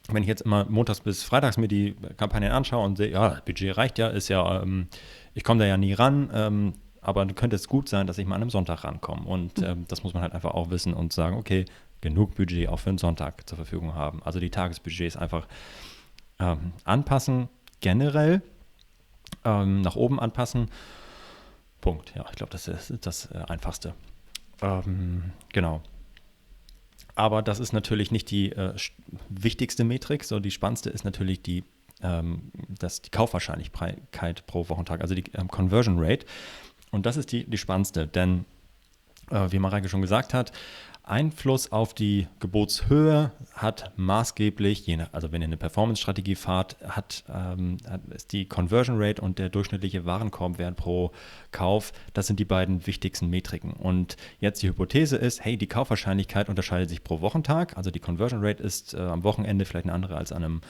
wenn 0.09 0.23
ich 0.23 0.29
jetzt 0.29 0.43
immer 0.43 0.65
montags 0.65 1.01
bis 1.01 1.23
freitags 1.23 1.57
mir 1.57 1.69
die 1.69 1.95
Kampagnen 2.17 2.53
anschaue 2.53 2.85
und 2.85 2.97
sehe, 2.97 3.11
ja, 3.11 3.41
Budget 3.45 3.77
reicht 3.77 3.99
ja, 3.99 4.09
ist 4.09 4.29
ja, 4.29 4.63
ähm, 4.63 4.89
ich 5.35 5.45
komme 5.45 5.61
da 5.61 5.67
ja 5.67 5.77
nie 5.77 5.93
ran, 5.93 6.31
ähm, 6.33 6.75
aber 7.01 7.27
könnte 7.27 7.57
es 7.57 7.69
gut 7.69 7.89
sein, 7.89 8.07
dass 8.07 8.19
ich 8.19 8.27
mal 8.27 8.37
an 8.37 8.43
einem 8.43 8.51
Sonntag 8.51 8.85
rankomme. 8.85 9.27
Und 9.27 9.59
mhm. 9.59 9.65
ähm, 9.65 9.85
das 9.89 10.03
muss 10.03 10.15
man 10.15 10.23
halt 10.23 10.33
einfach 10.33 10.53
auch 10.53 10.71
wissen 10.71 10.95
und 10.95 11.13
sagen, 11.13 11.37
okay, 11.37 11.65
genug 12.01 12.35
Budget 12.35 12.69
auch 12.69 12.79
für 12.79 12.91
einen 12.91 12.99
Sonntag 12.99 13.49
zur 13.49 13.57
Verfügung 13.57 13.95
haben. 13.95 14.23
Also 14.23 14.41
die 14.41 14.51
Tagesbudgets 14.51 15.17
einfach 15.17 15.47
ähm, 16.39 16.73
anpassen, 16.85 17.49
generell 17.81 18.43
ähm, 19.45 19.83
nach 19.83 19.97
oben 19.97 20.19
anpassen. 20.19 20.71
Punkt. 21.81 22.13
Ja, 22.15 22.25
ich 22.31 22.37
glaube, 22.37 22.53
das 22.53 22.69
ist 22.69 23.07
das 23.07 23.27
äh, 23.27 23.39
Einfachste. 23.49 23.95
Ähm, 24.63 25.33
genau. 25.53 25.83
Aber 27.21 27.43
das 27.43 27.61
ist 27.61 27.75
natürlich 27.75 28.11
nicht 28.11 28.31
die 28.31 28.53
äh, 28.53 28.73
wichtigste 29.29 29.85
Metrik. 29.85 30.25
So 30.25 30.41
die 30.41 30.51
spannendste 30.51 30.89
ist 30.89 31.05
natürlich 31.05 31.43
die, 31.43 31.65
ähm, 32.03 32.51
das, 32.79 33.03
die 33.03 33.11
Kaufwahrscheinlichkeit 33.11 34.47
pro 34.47 34.67
Wochentag, 34.71 35.03
also 35.03 35.15
die 35.15 35.25
ähm, 35.35 35.49
Conversion 35.49 35.99
Rate. 35.99 36.25
Und 36.91 37.05
das 37.05 37.19
ist 37.19 37.31
die, 37.31 37.45
die 37.45 37.59
spannendste, 37.59 38.07
denn 38.07 38.47
äh, 39.31 39.53
wie 39.53 39.59
Mareike 39.59 39.91
schon 39.91 40.01
gesagt 40.01 40.33
hat, 40.33 40.53
Einfluss 41.03 41.73
auf 41.73 41.95
die 41.95 42.29
Gebotshöhe 42.39 43.33
hat 43.55 43.93
maßgeblich, 43.97 44.87
je 44.87 44.97
nach, 44.97 45.13
also 45.13 45.33
wenn 45.33 45.43
ihr 45.43 45.47
eine 45.47 45.57
Performance-Strategie 45.57 46.35
fahrt, 46.35 46.77
hat, 46.87 47.25
ähm, 47.29 47.79
ist 48.15 48.33
die 48.33 48.47
Conversion 48.47 48.97
Rate 49.01 49.21
und 49.21 49.39
der 49.39 49.49
durchschnittliche 49.49 50.05
Warenkorbwert 50.05 50.77
pro 50.77 51.11
Kauf, 51.51 51.93
das 52.13 52.27
sind 52.27 52.39
die 52.39 52.45
beiden 52.45 52.87
wichtigsten 52.87 53.29
Metriken. 53.29 53.73
Und 53.73 54.17
jetzt 54.39 54.63
die 54.63 54.69
Hypothese 54.69 55.17
ist, 55.17 55.45
hey, 55.45 55.57
die 55.57 55.67
Kaufwahrscheinlichkeit 55.67 56.49
unterscheidet 56.49 56.89
sich 56.89 57.03
pro 57.03 57.21
Wochentag, 57.21 57.77
also 57.77 57.91
die 57.91 58.01
Conversion 58.01 58.45
Rate 58.45 58.63
ist 58.63 58.95
äh, 58.95 58.99
am 58.99 59.25
Wochenende 59.25 59.65
vielleicht 59.65 59.87
eine 59.87 59.95
andere 59.95 60.17
als 60.17 60.33
an 60.33 60.45
einem 60.45 60.61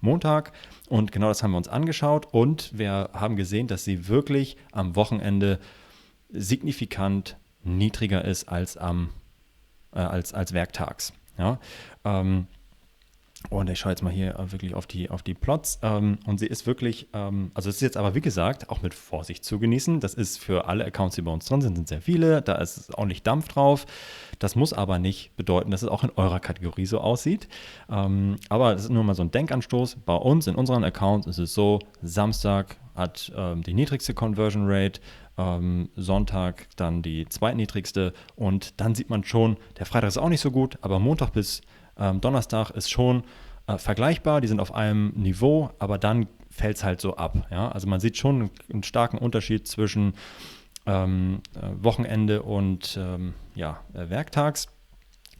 Montag. 0.00 0.52
Und 0.88 1.12
genau 1.12 1.28
das 1.28 1.42
haben 1.42 1.50
wir 1.50 1.58
uns 1.58 1.68
angeschaut 1.68 2.26
und 2.32 2.78
wir 2.78 3.10
haben 3.12 3.36
gesehen, 3.36 3.66
dass 3.66 3.84
sie 3.84 4.08
wirklich 4.08 4.56
am 4.72 4.96
Wochenende 4.96 5.58
signifikant 6.30 7.36
niedriger 7.64 8.24
ist 8.24 8.48
als 8.48 8.76
am 8.76 9.10
äh, 9.92 10.00
als, 10.00 10.34
als 10.34 10.52
Werktags. 10.52 11.12
Ja? 11.38 11.58
Ähm, 12.04 12.46
und 13.50 13.70
ich 13.70 13.78
schaue 13.78 13.92
jetzt 13.92 14.02
mal 14.02 14.12
hier 14.12 14.34
wirklich 14.50 14.74
auf 14.74 14.86
die, 14.86 15.10
auf 15.10 15.22
die 15.22 15.34
Plots. 15.34 15.78
Ähm, 15.82 16.18
und 16.26 16.38
sie 16.38 16.46
ist 16.46 16.66
wirklich, 16.66 17.06
ähm, 17.12 17.52
also 17.54 17.70
es 17.70 17.76
ist 17.76 17.82
jetzt 17.82 17.96
aber 17.96 18.14
wie 18.16 18.20
gesagt 18.20 18.68
auch 18.68 18.82
mit 18.82 18.94
Vorsicht 18.94 19.44
zu 19.44 19.60
genießen. 19.60 20.00
Das 20.00 20.14
ist 20.14 20.38
für 20.38 20.66
alle 20.66 20.84
Accounts, 20.84 21.14
die 21.14 21.22
bei 21.22 21.30
uns 21.30 21.46
drin 21.46 21.60
sind, 21.60 21.76
sind 21.76 21.88
sehr 21.88 22.02
viele. 22.02 22.42
Da 22.42 22.56
ist 22.56 22.92
ordentlich 22.94 23.22
Dampf 23.22 23.48
drauf. 23.48 23.86
Das 24.40 24.56
muss 24.56 24.72
aber 24.72 24.98
nicht 24.98 25.36
bedeuten, 25.36 25.70
dass 25.70 25.82
es 25.82 25.88
auch 25.88 26.02
in 26.02 26.10
eurer 26.16 26.40
Kategorie 26.40 26.86
so 26.86 27.00
aussieht. 27.00 27.48
Ähm, 27.88 28.36
aber 28.48 28.72
das 28.72 28.84
ist 28.84 28.90
nur 28.90 29.04
mal 29.04 29.14
so 29.14 29.22
ein 29.22 29.30
Denkanstoß. 29.30 29.98
Bei 30.04 30.16
uns, 30.16 30.48
in 30.48 30.56
unseren 30.56 30.82
Accounts, 30.82 31.28
ist 31.28 31.38
es 31.38 31.54
so: 31.54 31.78
Samstag 32.02 32.76
hat 32.96 33.32
ähm, 33.36 33.62
die 33.62 33.74
niedrigste 33.74 34.14
Conversion 34.14 34.64
Rate, 34.66 35.00
ähm, 35.38 35.88
Sonntag 35.96 36.66
dann 36.76 37.00
die 37.00 37.26
zweitniedrigste 37.28 38.12
und 38.36 38.80
dann 38.80 38.94
sieht 38.94 39.08
man 39.08 39.24
schon, 39.24 39.56
der 39.78 39.86
Freitag 39.86 40.08
ist 40.08 40.18
auch 40.18 40.28
nicht 40.28 40.40
so 40.40 40.50
gut, 40.50 40.78
aber 40.82 40.98
Montag 40.98 41.32
bis 41.32 41.62
ähm, 41.96 42.20
Donnerstag 42.20 42.70
ist 42.70 42.90
schon 42.90 43.22
äh, 43.66 43.78
vergleichbar, 43.78 44.40
die 44.40 44.48
sind 44.48 44.60
auf 44.60 44.74
einem 44.74 45.10
Niveau, 45.10 45.70
aber 45.78 45.98
dann 45.98 46.26
fällt 46.50 46.76
es 46.76 46.84
halt 46.84 47.00
so 47.00 47.16
ab. 47.16 47.46
Ja? 47.50 47.68
Also 47.70 47.86
man 47.86 48.00
sieht 48.00 48.16
schon 48.16 48.50
einen 48.72 48.82
starken 48.82 49.18
Unterschied 49.18 49.66
zwischen 49.66 50.14
ähm, 50.86 51.40
äh, 51.54 51.68
Wochenende 51.82 52.42
und 52.42 52.98
ähm, 53.00 53.34
ja, 53.54 53.80
äh, 53.94 54.10
Werktags. 54.10 54.68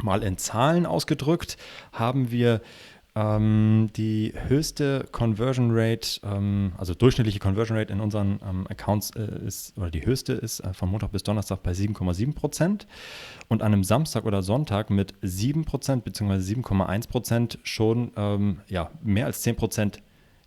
Mal 0.01 0.23
in 0.23 0.39
Zahlen 0.39 0.87
ausgedrückt 0.87 1.57
haben 1.93 2.31
wir 2.31 2.61
Ähm, 3.19 3.91
die 3.97 4.33
höchste 4.47 5.09
Conversion 5.11 5.71
Rate, 5.73 6.21
ähm, 6.23 6.73
also 6.79 6.95
durchschnittliche 6.95 7.41
Conversion 7.41 7.77
Rate 7.77 7.93
in 7.93 8.01
unseren 8.01 8.39
ähm, 8.49 8.65
Accounts 8.69 9.11
äh, 9.17 9.45
ist, 9.45 9.77
oder 9.77 9.91
die 9.91 10.07
höchste 10.07 10.35
ist 10.35 10.61
äh, 10.61 10.73
von 10.73 10.89
Montag 10.89 11.11
bis 11.11 11.25
Donnerstag 11.25 11.65
bei 11.65 11.73
7,7 11.73 12.33
Prozent 12.33 12.87
und 13.49 13.63
an 13.63 13.73
einem 13.73 13.83
Samstag 13.83 14.25
oder 14.25 14.43
Sonntag 14.45 14.91
mit 14.91 15.15
7 15.21 15.65
Prozent 15.65 16.05
bzw. 16.05 16.35
7,1 16.35 17.09
Prozent 17.09 17.59
schon 17.65 18.13
ähm, 18.17 18.61
ja, 18.69 18.91
mehr 19.03 19.27
als 19.27 19.43
10 19.43 19.57
Prozent 19.57 20.01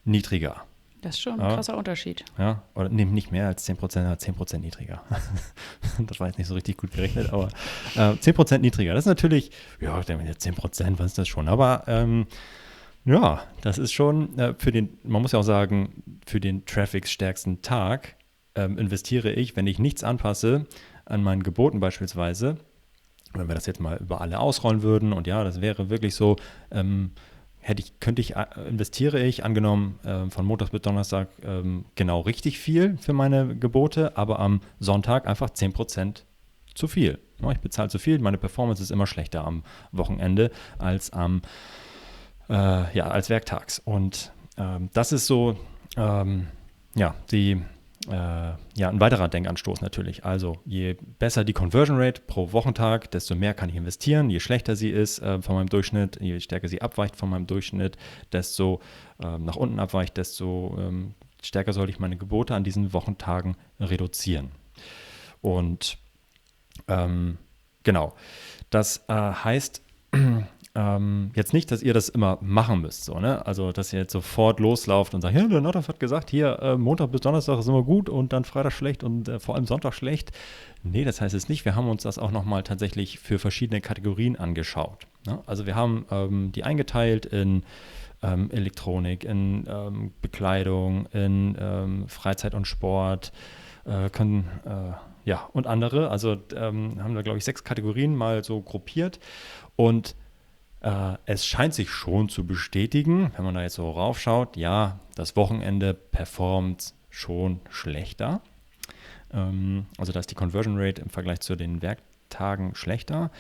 niedriger. 0.06 0.64
Das 1.02 1.16
ist 1.16 1.22
schon 1.22 1.34
ein 1.34 1.50
ja. 1.50 1.56
krasser 1.56 1.76
Unterschied. 1.76 2.24
Ja, 2.38 2.62
oder 2.76 2.90
nee, 2.90 3.06
nicht 3.06 3.32
mehr 3.32 3.48
als 3.48 3.64
10 3.64 3.78
Prozent, 3.78 4.06
aber 4.06 4.20
10 4.20 4.36
Prozent 4.36 4.64
niedriger. 4.64 5.02
das 6.08 6.20
war 6.20 6.28
jetzt 6.28 6.38
nicht 6.38 6.48
so 6.48 6.54
richtig 6.54 6.78
gut 6.78 6.92
gerechnet, 6.92 7.34
aber 7.34 7.50
äh, 7.96 8.16
10 8.18 8.34
Prozent 8.36 8.62
niedriger. 8.62 8.94
Das 8.94 9.04
ist 9.04 9.08
natürlich, 9.08 9.52
ja, 9.80 10.00
ich 10.00 10.06
denke, 10.06 10.38
10 10.38 10.54
Prozent, 10.54 11.00
was 11.00 11.08
ist 11.08 11.18
das 11.18 11.28
schon? 11.28 11.48
Aber 11.48 11.84
ähm, 11.88 12.28
ja, 13.04 13.42
das 13.62 13.80
ist 13.80 13.94
schon 13.94 14.38
äh, 14.38 14.54
für 14.54 14.72
den, 14.72 15.00
man 15.04 15.24
muss 15.24 15.32
ja 15.32 15.40
auch 15.40 15.44
sagen, 15.44 16.04
für 16.26 16.40
den 16.40 16.66
Traffic-stärksten 16.66 17.64
Tag 17.64 18.16
ähm, 18.54 18.78
investiere 18.78 19.32
ich, 19.32 19.56
wenn 19.56 19.66
ich 19.66 19.80
nichts 19.80 20.04
anpasse 20.04 20.68
an 21.06 21.24
meinen 21.24 21.42
Geboten 21.42 21.80
beispielsweise, 21.80 22.58
wenn 23.34 23.48
wir 23.48 23.56
das 23.56 23.66
jetzt 23.66 23.80
mal 23.80 23.98
über 23.98 24.22
alle 24.22 24.40
ausrollen 24.40 24.84
würden 24.84 25.14
und 25.14 25.26
ja, 25.26 25.44
das 25.44 25.62
wäre 25.62 25.90
wirklich 25.90 26.14
so, 26.14 26.36
ähm, 26.70 27.12
hätte 27.62 27.82
ich, 27.82 28.00
könnte 28.00 28.22
ich, 28.22 28.36
äh, 28.36 28.46
investiere 28.68 29.24
ich, 29.24 29.46
angenommen 29.46 30.00
äh, 30.04 30.30
von 30.30 30.46
Montag 30.46 30.72
bis 30.72 30.82
Donnerstag 30.82 31.30
ähm, 31.44 31.86
genau 31.96 32.22
richtig 32.22 32.60
viel 32.60 32.98
für 32.98 33.14
meine 33.14 33.56
Gebote, 33.56 34.18
aber 34.18 34.40
am 34.40 34.62
Sonntag 34.80 35.28
einfach 35.28 35.50
10% 35.50 36.24
zu 36.74 36.88
viel. 36.88 37.20
Ich 37.52 37.60
bezahle 37.60 37.90
zu 37.90 37.98
viel, 37.98 38.20
meine 38.20 38.38
Performance 38.38 38.84
ist 38.84 38.92
immer 38.92 39.08
schlechter 39.08 39.46
am 39.46 39.64
Wochenende 39.92 40.52
als 40.78 41.12
am 41.12 41.42
äh, 42.50 42.96
ja, 42.96 43.08
als 43.08 43.30
werktags. 43.30 43.80
Und 43.80 44.32
ähm, 44.58 44.90
das 44.94 45.12
ist 45.12 45.26
so 45.26 45.58
ähm, 45.98 46.48
ja, 46.96 47.16
die, 47.32 47.62
äh, 48.08 48.12
ja, 48.14 48.90
ein 48.90 49.00
weiterer 49.00 49.28
Denkanstoß 49.28 49.82
natürlich. 49.82 50.26
Also 50.26 50.58
je 50.66 50.96
besser 51.20 51.44
die 51.44 51.54
Conversion 51.54 51.98
Rate 52.00 52.22
pro 52.26 52.52
Wochentag, 52.52 53.12
desto 53.12 53.36
mehr 53.36 53.54
kann 53.54 53.70
ich 53.70 53.76
investieren. 53.76 54.30
Je 54.30 54.40
schlechter 54.40 54.76
sie 54.76 54.90
ist 54.90 55.20
äh, 55.20 55.42
von 55.42 55.56
meinem 55.56 55.70
Durchschnitt, 55.70 56.20
je 56.20 56.40
stärker 56.40 56.68
sie 56.68 56.82
abweicht 56.82 57.16
von 57.16 57.30
meinem 57.30 57.48
Durchschnitt, 57.48 57.98
desto 58.32 58.82
äh, 59.22 59.38
nach 59.38 59.56
unten 59.56 59.80
abweicht, 59.80 60.18
desto 60.18 60.76
ähm, 60.80 61.14
stärker 61.42 61.74
sollte 61.74 61.92
ich 61.92 62.00
meine 62.00 62.18
Gebote 62.18 62.56
an 62.56 62.64
diesen 62.64 62.94
Wochentagen 62.94 63.56
reduzieren. 63.80 64.52
Und 65.42 65.98
ähm, 66.88 67.38
genau, 67.84 68.14
das 68.70 69.04
äh, 69.08 69.14
heißt, 69.14 69.84
ähm, 70.74 71.32
jetzt 71.36 71.54
nicht, 71.54 71.70
dass 71.72 71.82
ihr 71.82 71.94
das 71.94 72.08
immer 72.08 72.38
machen 72.42 72.82
müsst, 72.82 73.04
so, 73.04 73.20
ne? 73.20 73.46
Also, 73.46 73.72
dass 73.72 73.92
ihr 73.92 74.00
jetzt 74.00 74.14
sofort 74.14 74.60
loslauft 74.60 75.14
und 75.14 75.22
sagt, 75.22 75.36
der 75.36 75.62
Nordhoff 75.62 75.90
hat 75.90 76.00
gesagt, 76.00 76.30
hier 76.30 76.60
äh, 76.62 76.78
Montag 76.78 77.12
bis 77.12 77.22
Donnerstag 77.22 77.60
ist 77.60 77.68
immer 77.68 77.84
gut 77.84 78.10
und 78.10 78.32
dann 78.32 78.46
Freitag 78.46 78.72
schlecht 78.72 79.04
und 79.04 79.28
äh, 79.28 79.40
vor 79.40 79.56
allem 79.56 79.66
Sonntag 79.66 79.94
schlecht. 79.94 80.32
Nee, 80.84 81.04
das 81.04 81.20
heißt 81.20 81.36
es 81.36 81.50
nicht. 81.50 81.66
Wir 81.66 81.76
haben 81.76 81.90
uns 81.90 82.04
das 82.04 82.18
auch 82.18 82.32
nochmal 82.32 82.64
tatsächlich 82.64 83.20
für 83.20 83.38
verschiedene 83.38 83.82
Kategorien 83.82 84.38
angeschaut. 84.38 85.08
Ne? 85.26 85.40
Also, 85.46 85.66
wir 85.66 85.76
haben 85.76 86.06
ähm, 86.10 86.52
die 86.54 86.64
eingeteilt 86.64 87.26
in 87.26 87.64
ähm, 88.24 88.50
Elektronik, 88.52 89.26
in 89.26 89.66
ähm, 89.68 90.14
Bekleidung, 90.22 91.08
in 91.08 91.58
ähm, 91.60 92.08
Freizeit 92.08 92.54
und 92.54 92.66
Sport, 92.66 93.34
äh, 93.86 94.10
können 94.10 94.48
äh, 94.66 94.94
ja, 95.24 95.50
und 95.54 95.68
andere. 95.68 96.10
Also 96.10 96.38
ähm, 96.56 96.98
haben 97.04 97.14
wir, 97.14 97.24
glaube 97.24 97.38
ich, 97.38 97.46
sechs 97.46 97.64
Kategorien 97.64 98.16
mal 98.16 98.44
so 98.44 98.62
gruppiert. 98.62 99.20
Und 99.76 100.16
äh, 100.82 101.16
es 101.26 101.46
scheint 101.46 101.74
sich 101.74 101.90
schon 101.90 102.30
zu 102.30 102.46
bestätigen, 102.46 103.32
wenn 103.36 103.46
man 103.46 103.56
da 103.56 103.62
jetzt 103.62 103.76
so 103.76 103.90
raufschaut, 103.90 104.58
ja, 104.58 105.00
das 105.16 105.36
Wochenende 105.36 105.94
performt 105.94 106.94
schon 107.10 107.60
schlechter. 107.70 108.42
Ähm, 109.34 109.86
also 109.98 110.12
da 110.12 110.20
ist 110.20 110.32
die 110.32 110.36
Conversion 110.36 110.78
Rate 110.78 111.02
im 111.02 111.10
Vergleich 111.10 111.42
zu 111.42 111.56
den 111.56 111.82
Werktagen 111.82 112.76
schlechter. 112.76 113.32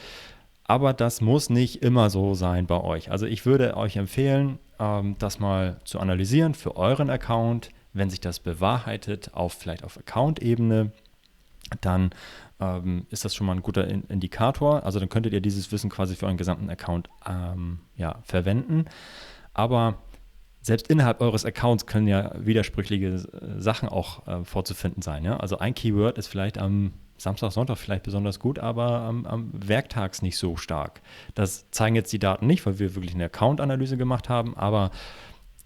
Aber 0.63 0.93
das 0.93 1.21
muss 1.21 1.49
nicht 1.49 1.83
immer 1.83 2.09
so 2.09 2.33
sein 2.33 2.67
bei 2.67 2.79
euch. 2.79 3.11
Also 3.11 3.25
ich 3.25 3.45
würde 3.45 3.75
euch 3.75 3.97
empfehlen, 3.97 4.59
ähm, 4.79 5.15
das 5.19 5.39
mal 5.39 5.79
zu 5.83 5.99
analysieren 5.99 6.53
für 6.53 6.77
euren 6.77 7.09
Account. 7.09 7.69
Wenn 7.93 8.09
sich 8.09 8.21
das 8.21 8.39
bewahrheitet, 8.39 9.33
auf 9.33 9.53
vielleicht 9.53 9.83
auf 9.83 9.97
Account-Ebene, 9.97 10.91
dann 11.81 12.11
ähm, 12.61 13.07
ist 13.09 13.25
das 13.25 13.35
schon 13.35 13.47
mal 13.47 13.53
ein 13.53 13.63
guter 13.63 13.87
in 13.87 14.03
Indikator. 14.03 14.83
Also 14.85 14.99
dann 14.99 15.09
könntet 15.09 15.33
ihr 15.33 15.41
dieses 15.41 15.71
Wissen 15.71 15.89
quasi 15.89 16.15
für 16.15 16.27
euren 16.27 16.37
gesamten 16.37 16.69
Account 16.69 17.09
ähm, 17.27 17.79
ja, 17.95 18.19
verwenden. 18.23 18.85
Aber 19.53 19.97
selbst 20.61 20.87
innerhalb 20.87 21.21
eures 21.21 21.43
Accounts 21.43 21.87
können 21.87 22.07
ja 22.07 22.33
widersprüchliche 22.37 23.07
äh, 23.07 23.59
Sachen 23.59 23.89
auch 23.89 24.27
äh, 24.27 24.45
vorzufinden 24.45 25.01
sein. 25.01 25.25
Ja? 25.25 25.37
Also 25.37 25.57
ein 25.57 25.73
Keyword 25.73 26.17
ist 26.17 26.27
vielleicht 26.27 26.59
am 26.59 26.93
Samstag, 27.17 27.51
Sonntag 27.51 27.77
vielleicht 27.77 28.03
besonders 28.03 28.39
gut, 28.39 28.59
aber 28.59 29.01
am, 29.01 29.25
am 29.25 29.51
Werktags 29.53 30.21
nicht 30.21 30.37
so 30.37 30.57
stark. 30.57 31.01
Das 31.35 31.69
zeigen 31.71 31.95
jetzt 31.95 32.13
die 32.13 32.19
Daten 32.19 32.47
nicht, 32.47 32.65
weil 32.65 32.79
wir 32.79 32.95
wirklich 32.95 33.13
eine 33.13 33.25
Account-Analyse 33.25 33.97
gemacht 33.97 34.29
haben, 34.29 34.55
aber 34.57 34.91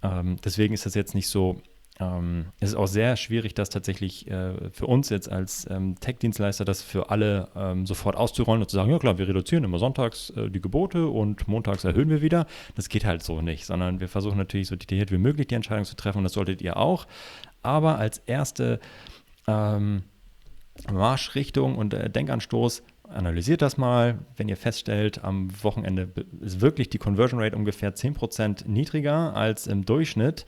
ähm, 0.02 0.36
deswegen 0.44 0.74
ist 0.74 0.86
das 0.86 0.96
jetzt 0.96 1.16
nicht 1.16 1.30
so 1.30 1.62
ähm, 2.00 2.48
es 2.60 2.72
ist 2.72 2.76
auch 2.76 2.88
sehr 2.88 3.16
schwierig, 3.16 3.54
das 3.54 3.70
tatsächlich 3.70 4.30
äh, 4.30 4.70
für 4.72 4.86
uns 4.86 5.10
jetzt 5.10 5.32
als 5.32 5.66
ähm, 5.70 5.96
Tech-Dienstleister, 6.00 6.66
das 6.66 6.82
für 6.82 7.10
alle 7.10 7.48
ähm, 7.56 7.86
sofort 7.86 8.18
auszurollen 8.18 8.62
und 8.62 8.70
zu 8.70 8.76
sagen, 8.76 8.92
ja 8.92 9.00
klar, 9.00 9.18
wir 9.18 9.28
reduzieren 9.28 9.64
immer 9.64 9.80
sonntags 9.80 10.30
äh, 10.32 10.50
die 10.50 10.62
Gebote 10.62 11.08
und 11.08 11.48
montags 11.48 11.86
erhöhen 11.86 12.10
wir 12.10 12.22
wieder. 12.22 12.48
Das 12.76 12.90
geht 12.90 13.06
halt 13.06 13.24
so 13.24 13.42
nicht, 13.42 13.66
sondern 13.66 14.02
wir 14.02 14.10
versuchen 14.10 14.38
natürlich 14.38 14.68
so 14.68 14.76
detailliert 14.76 15.12
wie 15.12 15.18
möglich 15.18 15.48
die 15.48 15.56
Entscheidung 15.56 15.86
zu 15.86 15.96
treffen 15.96 16.18
und 16.18 16.24
das 16.26 16.34
solltet 16.34 16.62
ihr 16.62 16.76
auch. 16.76 17.08
Aber 17.62 17.98
als 17.98 18.18
erste 18.18 18.80
ähm, 19.48 20.04
Marschrichtung 20.92 21.78
und 21.78 21.94
äh, 21.94 22.10
Denkanstoß 22.10 22.84
analysiert 23.08 23.62
das 23.62 23.78
mal. 23.78 24.20
Wenn 24.36 24.50
ihr 24.50 24.58
feststellt, 24.58 25.24
am 25.24 25.50
Wochenende 25.64 26.10
ist 26.42 26.62
wirklich 26.62 26.90
die 26.90 26.98
Conversion 26.98 27.40
Rate 27.40 27.56
ungefähr 27.56 27.96
10% 27.96 28.68
niedriger 28.68 29.36
als 29.36 29.68
im 29.68 29.86
Durchschnitt, 29.86 30.46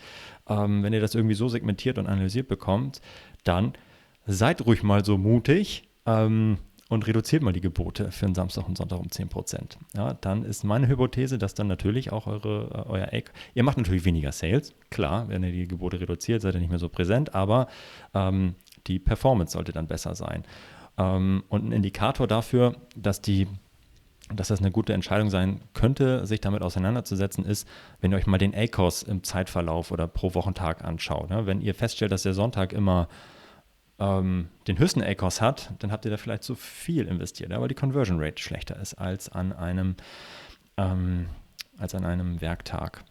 ähm, 0.50 0.84
wenn 0.84 0.94
ihr 0.94 1.02
das 1.02 1.16
irgendwie 1.16 1.36
so 1.36 1.48
segmentiert 1.48 1.98
und 1.98 2.08
analysiert 2.08 2.48
bekommt, 2.48 3.02
dann 3.44 3.74
seid 4.26 4.66
ruhig 4.66 4.84
mal 4.84 5.04
so 5.06 5.18
mutig 5.18 5.88
ähm, 6.06 6.58
und 6.90 7.08
reduziert 7.08 7.44
mal 7.44 7.54
die 7.54 7.62
Gebote 7.62 8.12
für 8.12 8.26
einen 8.26 8.36
Samstag 8.36 8.68
und 8.68 8.78
Sonntag 8.78 9.00
um 9.00 9.08
10%. 9.08 9.78
Ja, 9.96 10.14
dann 10.14 10.44
ist 10.44 10.64
meine 10.64 10.88
Hypothese, 10.88 11.38
dass 11.38 11.54
dann 11.54 11.68
natürlich 11.68 12.12
auch 12.12 12.28
eure, 12.28 12.86
äh, 12.86 12.90
euer 12.90 13.14
Eck, 13.14 13.32
ihr 13.56 13.64
macht 13.64 13.78
natürlich 13.78 14.06
weniger 14.06 14.32
Sales, 14.32 14.74
klar, 14.90 15.28
wenn 15.28 15.44
ihr 15.44 15.52
die 15.52 15.68
Gebote 15.68 16.00
reduziert, 16.00 16.42
seid 16.42 16.56
ihr 16.56 16.62
nicht 16.62 16.70
mehr 16.70 16.80
so 16.80 16.90
präsent, 16.90 17.36
aber 17.36 17.68
ähm, 18.14 18.56
die 18.88 19.00
Performance 19.00 19.54
sollte 19.54 19.74
dann 19.74 19.88
besser 19.88 20.16
sein. 20.16 20.44
Ähm, 20.98 21.44
und 21.50 21.66
ein 21.66 21.72
Indikator 21.72 22.28
dafür, 22.28 22.76
dass 22.96 23.22
die 23.22 23.48
dass 24.34 24.50
das 24.50 24.60
eine 24.60 24.72
gute 24.72 24.94
Entscheidung 24.94 25.30
sein 25.30 25.62
könnte, 25.74 26.26
sich 26.26 26.42
damit 26.42 26.62
auseinanderzusetzen, 26.62 27.46
ist, 27.46 27.68
wenn 28.02 28.12
ihr 28.12 28.18
euch 28.18 28.28
mal 28.28 28.38
den 28.38 28.54
ACOS 28.54 29.04
im 29.04 29.24
Zeitverlauf 29.24 29.92
oder 29.92 30.08
pro 30.08 30.34
Wochentag 30.34 30.84
anschaut. 30.84 31.30
Ne? 31.30 31.46
Wenn 31.46 31.62
ihr 31.62 31.74
feststellt, 31.74 32.12
dass 32.12 32.24
der 32.24 32.34
Sonntag 32.34 32.74
immer 32.74 33.08
ähm, 34.00 34.50
den 34.68 34.80
höchsten 34.80 35.02
ACOS 35.02 35.42
hat, 35.42 35.72
dann 35.80 35.92
habt 35.92 36.06
ihr 36.06 36.12
da 36.12 36.18
vielleicht 36.18 36.44
zu 36.44 36.56
viel 36.56 37.08
investiert, 37.08 37.52
aber 37.52 37.68
die 37.68 37.76
Conversion 37.76 38.22
Rate 38.22 38.42
schlechter 38.42 38.80
ist 38.80 38.96
als 38.96 39.30
an 39.30 39.54
einem, 39.54 39.96
ähm, 40.78 41.28
als 41.78 41.96
an 41.96 42.06
einem 42.06 42.42
Werktag. 42.42 43.04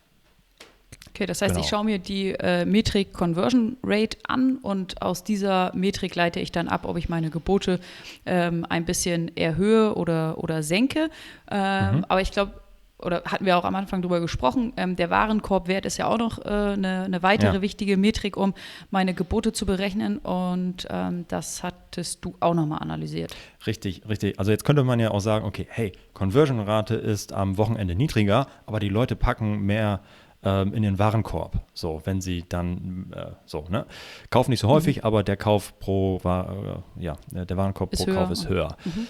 Okay, 1.16 1.24
das 1.24 1.40
heißt, 1.40 1.54
genau. 1.54 1.64
ich 1.64 1.70
schaue 1.70 1.84
mir 1.84 1.98
die 1.98 2.32
äh, 2.32 2.66
Metrik 2.66 3.14
Conversion 3.14 3.78
Rate 3.82 4.18
an 4.28 4.58
und 4.58 5.00
aus 5.00 5.24
dieser 5.24 5.72
Metrik 5.74 6.14
leite 6.14 6.40
ich 6.40 6.52
dann 6.52 6.68
ab, 6.68 6.84
ob 6.84 6.98
ich 6.98 7.08
meine 7.08 7.30
Gebote 7.30 7.80
ähm, 8.26 8.66
ein 8.68 8.84
bisschen 8.84 9.34
erhöhe 9.34 9.94
oder, 9.94 10.36
oder 10.36 10.62
senke. 10.62 11.08
Ähm, 11.50 11.96
mhm. 11.96 12.04
Aber 12.08 12.20
ich 12.20 12.32
glaube, 12.32 12.52
oder 12.98 13.22
hatten 13.24 13.44
wir 13.44 13.56
auch 13.56 13.64
am 13.64 13.74
Anfang 13.74 14.02
drüber 14.02 14.20
gesprochen, 14.20 14.72
ähm, 14.76 14.96
der 14.96 15.10
Warenkorbwert 15.10 15.84
ist 15.84 15.96
ja 15.96 16.06
auch 16.06 16.18
noch 16.18 16.38
äh, 16.38 16.48
eine, 16.48 17.04
eine, 17.04 17.22
weitere 17.22 17.56
ja. 17.56 17.62
wichtige 17.62 17.96
Metrik, 17.96 18.36
um 18.36 18.54
meine 18.90 19.12
Gebote 19.12 19.52
zu 19.52 19.66
berechnen. 19.66 20.18
Und 20.18 20.86
ähm, 20.90 21.26
das 21.28 21.62
hattest 21.62 22.24
du 22.24 22.36
auch 22.40 22.54
nochmal 22.54 22.80
analysiert. 22.80 23.34
Richtig, 23.66 24.02
richtig. 24.08 24.38
Also 24.38 24.50
jetzt 24.50 24.64
könnte 24.64 24.82
man 24.82 24.98
ja 24.98 25.10
auch 25.10 25.20
sagen, 25.20 25.44
okay, 25.44 25.66
hey, 25.70 25.92
Conversion-Rate 26.14 26.94
ist 26.94 27.32
am 27.32 27.58
Wochenende 27.58 27.94
niedriger, 27.94 28.46
aber 28.64 28.80
die 28.80 28.88
Leute 28.88 29.16
packen 29.16 29.60
mehr 29.60 30.00
ähm, 30.42 30.74
in 30.74 30.82
den 30.82 30.98
Warenkorb. 30.98 31.60
So, 31.74 32.00
wenn 32.04 32.20
sie 32.20 32.44
dann 32.48 33.12
äh, 33.14 33.32
so, 33.46 33.64
ne? 33.68 33.86
Kaufen 34.30 34.50
nicht 34.50 34.60
so 34.60 34.68
häufig, 34.68 34.98
mhm. 34.98 35.04
aber 35.04 35.22
der 35.22 35.36
Kauf 35.36 35.78
pro 35.78 36.20
war, 36.22 36.82
äh, 36.98 37.04
ja, 37.04 37.16
der 37.30 37.56
Warenkorb 37.56 37.92
ist 37.92 38.04
pro 38.04 38.12
höher. 38.12 38.14
Kauf 38.22 38.30
ist 38.30 38.48
höher. 38.48 38.76
Mhm. 38.84 39.06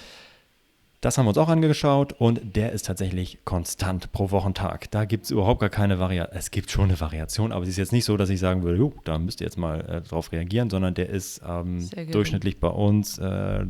Das 1.03 1.19
haben 1.19 1.27
wir 1.27 1.29
uns 1.29 1.39
auch 1.39 1.49
angeschaut 1.49 2.15
und 2.15 2.57
der 2.57 2.73
ist 2.73 2.87
tatsächlich 2.87 3.39
konstant 3.45 4.13
pro 4.13 4.31
Wochentag. 4.31 4.91
Da 4.91 5.05
gibt 5.05 5.27
es 5.27 5.31
überhaupt 5.31 5.61
gar 5.61 5.69
keine 5.69 5.99
Variation. 5.99 6.37
Es 6.37 6.51
gibt 6.51 6.71
schon 6.71 6.85
eine 6.85 6.99
Variation, 6.99 7.53
aber 7.53 7.63
es 7.63 7.69
ist 7.69 7.77
jetzt 7.77 7.93
nicht 7.93 8.05
so, 8.05 8.17
dass 8.17 8.31
ich 8.31 8.41
sagen 8.41 8.63
würde, 8.63 8.91
da 9.05 9.19
müsst 9.19 9.41
ihr 9.41 9.47
jetzt 9.47 9.59
mal 9.59 9.81
äh, 9.83 10.01
drauf 10.01 10.33
reagieren, 10.33 10.71
sondern 10.71 10.95
der 10.95 11.11
ist 11.11 11.43
ähm, 11.47 11.89
durchschnittlich 12.11 12.59
bei 12.59 12.69
uns. 12.69 13.19
Äh, 13.19 13.67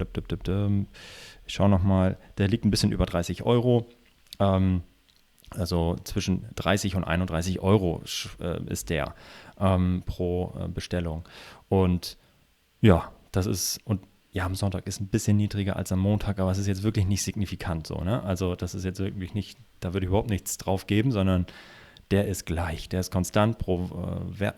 ich 1.47 1.55
schaue 1.55 1.69
nochmal, 1.69 2.17
der 2.39 2.49
liegt 2.49 2.65
ein 2.65 2.71
bisschen 2.71 2.93
über 2.93 3.07
30 3.07 3.43
Euro. 3.43 3.87
Ähm, 4.39 4.83
Also 5.51 5.97
zwischen 6.05 6.47
30 6.57 6.97
und 6.97 7.05
31 7.05 7.61
Euro 7.61 8.03
äh, 8.41 8.63
ist 8.65 8.91
der 8.91 9.15
ähm, 9.59 10.03
pro 10.07 10.55
äh, 10.59 10.69
Bestellung. 10.69 11.29
Und 11.69 12.19
ja, 12.81 13.13
das 13.33 13.47
ist, 13.47 13.81
und 13.85 14.01
ja, 14.33 14.45
am 14.45 14.55
Sonntag 14.55 14.87
ist 14.87 15.01
ein 15.01 15.09
bisschen 15.09 15.37
niedriger 15.37 15.77
als 15.77 15.93
am 15.93 16.01
Montag, 16.01 16.39
aber 16.39 16.51
es 16.51 16.59
ist 16.59 16.67
jetzt 16.67 16.83
wirklich 16.83 17.07
nicht 17.07 17.23
signifikant 17.23 17.87
so. 17.87 17.97
Ne? 18.03 18.23
Also 18.23 18.55
das 18.55 18.75
ist 18.75 18.85
jetzt 18.85 18.99
wirklich 18.99 19.35
nicht, 19.35 19.59
da 19.81 19.95
würde 19.95 20.05
ich 20.05 20.09
überhaupt 20.09 20.31
nichts 20.31 20.59
drauf 20.59 20.87
geben, 20.87 21.11
sondern 21.11 21.47
der 22.11 22.27
ist 22.29 22.45
gleich, 22.45 22.89
der 22.89 23.01
ist 23.01 23.11
konstant 23.11 23.59
pro 23.59 24.29
äh, 24.39 24.45
äh 24.47 24.53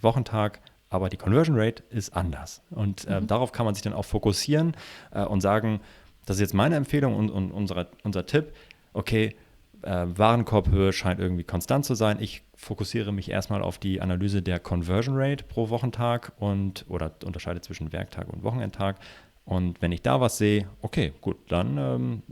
Wochentag, 0.00 0.60
aber 0.88 1.08
die 1.08 1.16
Conversion 1.16 1.56
Rate 1.58 1.84
ist 1.90 2.16
anders. 2.16 2.62
Und 2.70 3.06
äh, 3.06 3.20
mhm. 3.20 3.28
darauf 3.28 3.52
kann 3.52 3.64
man 3.64 3.74
sich 3.74 3.82
dann 3.82 3.92
auch 3.92 4.04
fokussieren 4.04 4.76
äh, 5.12 5.24
und 5.24 5.40
sagen, 5.40 5.80
das 6.26 6.36
ist 6.36 6.40
jetzt 6.40 6.54
meine 6.54 6.76
Empfehlung 6.76 7.14
und, 7.14 7.30
und 7.30 7.52
unsere, 7.52 7.88
unser 8.02 8.26
Tipp, 8.26 8.52
okay, 8.92 9.36
äh, 9.82 10.06
Warenkorbhöhe 10.06 10.92
scheint 10.92 11.20
irgendwie 11.20 11.44
konstant 11.44 11.84
zu 11.84 11.94
sein. 11.94 12.18
Ich 12.20 12.42
fokussiere 12.54 13.12
mich 13.12 13.30
erstmal 13.30 13.62
auf 13.62 13.78
die 13.78 14.00
Analyse 14.00 14.42
der 14.42 14.58
Conversion 14.58 15.16
Rate 15.16 15.44
pro 15.44 15.70
Wochentag 15.70 16.32
und 16.38 16.84
oder 16.88 17.12
unterscheide 17.24 17.60
zwischen 17.60 17.92
Werktag 17.92 18.28
und 18.28 18.42
Wochenendtag. 18.42 18.96
Und 19.44 19.80
wenn 19.82 19.92
ich 19.92 20.02
da 20.02 20.20
was 20.20 20.38
sehe, 20.38 20.68
okay, 20.82 21.12
gut, 21.20 21.36
dann 21.48 21.78
ähm, 21.78 22.22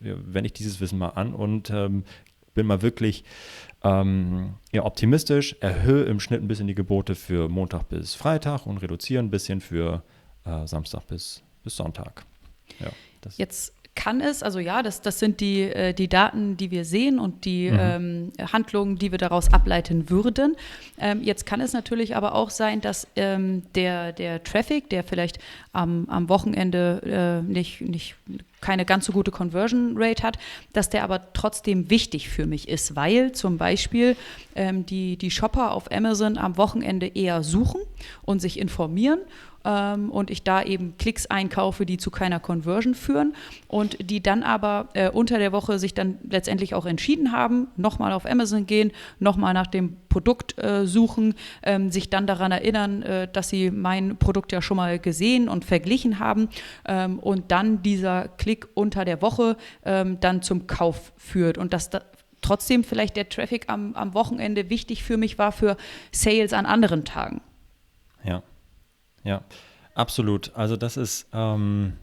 wende 0.00 0.46
ich 0.46 0.52
dieses 0.52 0.80
Wissen 0.80 0.98
mal 0.98 1.10
an 1.10 1.34
und 1.34 1.70
ähm, 1.70 2.04
bin 2.54 2.66
mal 2.66 2.82
wirklich 2.82 3.24
ähm, 3.82 4.54
ja, 4.72 4.84
optimistisch, 4.84 5.56
erhöhe 5.60 6.04
im 6.04 6.20
Schnitt 6.20 6.42
ein 6.42 6.48
bisschen 6.48 6.66
die 6.66 6.74
Gebote 6.74 7.14
für 7.14 7.48
Montag 7.48 7.88
bis 7.88 8.14
Freitag 8.14 8.66
und 8.66 8.78
reduziere 8.78 9.22
ein 9.22 9.30
bisschen 9.30 9.60
für 9.60 10.02
äh, 10.44 10.66
Samstag 10.66 11.06
bis, 11.06 11.42
bis 11.62 11.76
Sonntag. 11.76 12.24
Ja, 12.80 12.90
Jetzt 13.36 13.74
kann 13.96 14.20
es, 14.20 14.42
also 14.42 14.60
ja, 14.60 14.82
das, 14.82 15.00
das 15.00 15.18
sind 15.18 15.40
die, 15.40 15.62
äh, 15.62 15.92
die 15.92 16.08
Daten, 16.08 16.56
die 16.56 16.70
wir 16.70 16.84
sehen 16.84 17.18
und 17.18 17.44
die 17.44 17.70
mhm. 17.70 17.78
ähm, 17.80 18.32
Handlungen, 18.52 18.96
die 18.98 19.10
wir 19.10 19.18
daraus 19.18 19.52
ableiten 19.52 20.08
würden. 20.08 20.54
Ähm, 21.00 21.22
jetzt 21.22 21.46
kann 21.46 21.60
es 21.60 21.72
natürlich 21.72 22.14
aber 22.14 22.34
auch 22.34 22.50
sein, 22.50 22.80
dass 22.80 23.08
ähm, 23.16 23.62
der, 23.74 24.12
der 24.12 24.44
Traffic, 24.44 24.88
der 24.90 25.02
vielleicht 25.02 25.38
am, 25.72 26.06
am 26.08 26.28
Wochenende 26.28 27.42
äh, 27.42 27.52
nicht, 27.52 27.80
nicht 27.80 28.14
keine 28.60 28.84
ganz 28.84 29.06
so 29.06 29.12
gute 29.12 29.30
Conversion 29.30 29.94
Rate 29.96 30.22
hat, 30.22 30.38
dass 30.72 30.90
der 30.90 31.04
aber 31.04 31.32
trotzdem 31.32 31.90
wichtig 31.90 32.28
für 32.28 32.46
mich 32.46 32.68
ist, 32.68 32.96
weil 32.96 33.32
zum 33.32 33.58
Beispiel 33.58 34.16
ähm, 34.54 34.86
die, 34.86 35.16
die 35.16 35.30
Shopper 35.30 35.72
auf 35.72 35.90
Amazon 35.92 36.38
am 36.38 36.56
Wochenende 36.56 37.06
eher 37.06 37.42
suchen 37.42 37.80
und 38.24 38.40
sich 38.40 38.58
informieren 38.58 39.20
ähm, 39.66 40.10
und 40.10 40.30
ich 40.30 40.44
da 40.44 40.62
eben 40.62 40.96
Klicks 40.96 41.26
einkaufe, 41.26 41.84
die 41.84 41.98
zu 41.98 42.10
keiner 42.10 42.40
Conversion 42.40 42.94
führen 42.94 43.34
und 43.68 44.10
die 44.10 44.22
dann 44.22 44.42
aber 44.42 44.88
äh, 44.94 45.10
unter 45.10 45.38
der 45.38 45.52
Woche 45.52 45.78
sich 45.78 45.92
dann 45.92 46.18
letztendlich 46.28 46.74
auch 46.74 46.86
entschieden 46.86 47.32
haben, 47.32 47.68
nochmal 47.76 48.12
auf 48.12 48.24
Amazon 48.24 48.66
gehen, 48.66 48.92
nochmal 49.18 49.52
nach 49.52 49.66
dem 49.66 49.96
Produkt 50.08 50.58
äh, 50.58 50.86
suchen, 50.86 51.34
ähm, 51.62 51.90
sich 51.90 52.08
dann 52.08 52.26
daran 52.26 52.52
erinnern, 52.52 53.02
äh, 53.02 53.28
dass 53.30 53.50
sie 53.50 53.70
mein 53.70 54.16
Produkt 54.16 54.52
ja 54.52 54.62
schon 54.62 54.76
mal 54.76 54.98
gesehen 54.98 55.48
und 55.48 55.64
verglichen 55.64 56.20
haben 56.20 56.48
ähm, 56.86 57.18
und 57.18 57.50
dann 57.50 57.82
dieser 57.82 58.28
Klick 58.38 58.55
unter 58.74 59.04
der 59.04 59.22
Woche 59.22 59.56
ähm, 59.84 60.18
dann 60.20 60.42
zum 60.42 60.66
Kauf 60.66 61.12
führt 61.16 61.58
und 61.58 61.72
dass 61.72 61.90
da 61.90 62.02
trotzdem 62.40 62.84
vielleicht 62.84 63.16
der 63.16 63.28
Traffic 63.28 63.68
am, 63.68 63.94
am 63.94 64.14
Wochenende 64.14 64.70
wichtig 64.70 65.02
für 65.02 65.16
mich 65.16 65.38
war 65.38 65.52
für 65.52 65.76
Sales 66.12 66.52
an 66.52 66.66
anderen 66.66 67.04
Tagen. 67.04 67.40
Ja. 68.24 68.42
Ja, 69.24 69.42
absolut. 69.94 70.54
Also 70.54 70.76
das 70.76 70.96
ist, 70.96 71.26
ähm, 71.32 71.94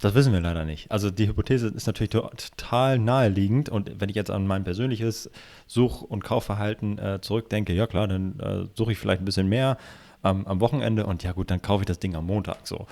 das 0.00 0.14
wissen 0.14 0.32
wir 0.32 0.40
leider 0.40 0.64
nicht. 0.64 0.90
Also 0.90 1.10
die 1.10 1.26
Hypothese 1.26 1.68
ist 1.68 1.86
natürlich 1.86 2.10
total 2.10 2.98
naheliegend 2.98 3.70
und 3.70 4.00
wenn 4.00 4.10
ich 4.10 4.16
jetzt 4.16 4.30
an 4.30 4.46
mein 4.46 4.64
persönliches 4.64 5.30
Such- 5.66 6.02
und 6.02 6.22
Kaufverhalten 6.22 6.98
äh, 6.98 7.20
zurückdenke, 7.22 7.72
ja 7.72 7.86
klar, 7.86 8.06
dann 8.06 8.38
äh, 8.40 8.66
suche 8.74 8.92
ich 8.92 8.98
vielleicht 8.98 9.22
ein 9.22 9.24
bisschen 9.24 9.48
mehr 9.48 9.78
am 10.20 10.60
Wochenende 10.60 11.06
und 11.06 11.22
ja 11.22 11.30
gut, 11.30 11.48
dann 11.48 11.62
kaufe 11.62 11.82
ich 11.82 11.86
das 11.86 12.00
Ding 12.00 12.16
am 12.16 12.26
Montag 12.26 12.66
so. 12.66 12.88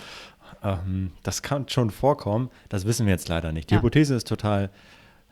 Ähm, 0.63 1.13
das 1.23 1.43
kann 1.43 1.69
schon 1.69 1.91
vorkommen, 1.91 2.51
das 2.69 2.87
wissen 2.87 3.07
wir 3.07 3.13
jetzt 3.13 3.29
leider 3.29 3.53
nicht. 3.53 3.71
Die 3.71 3.75
ja. 3.75 3.81
Hypothese 3.81 4.15
ist 4.15 4.29
total 4.29 4.71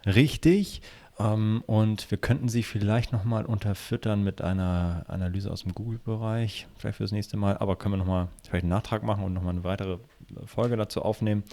richtig. 0.07 0.83
Ähm, 1.19 1.63
und 1.67 2.11
wir 2.11 2.19
könnten 2.19 2.49
sie 2.49 2.63
vielleicht 2.63 3.13
nochmal 3.13 3.45
unterfüttern 3.45 4.25
mit 4.25 4.43
einer 4.43 5.05
Analyse 5.09 5.51
aus 5.51 5.63
dem 5.63 5.73
Google-Bereich, 5.73 6.67
vielleicht 6.77 6.97
fürs 6.97 7.13
nächste 7.13 7.37
Mal. 7.37 7.57
Aber 7.59 7.77
können 7.77 7.95
wir 7.95 7.99
nochmal 7.99 8.29
vielleicht 8.43 8.65
einen 8.65 8.71
Nachtrag 8.71 9.03
machen 9.03 9.25
und 9.25 9.33
nochmal 9.33 9.55
eine 9.55 9.65
weitere 9.65 9.99
Folge 10.47 10.77
dazu 10.77 11.03
aufnehmen. 11.03 11.45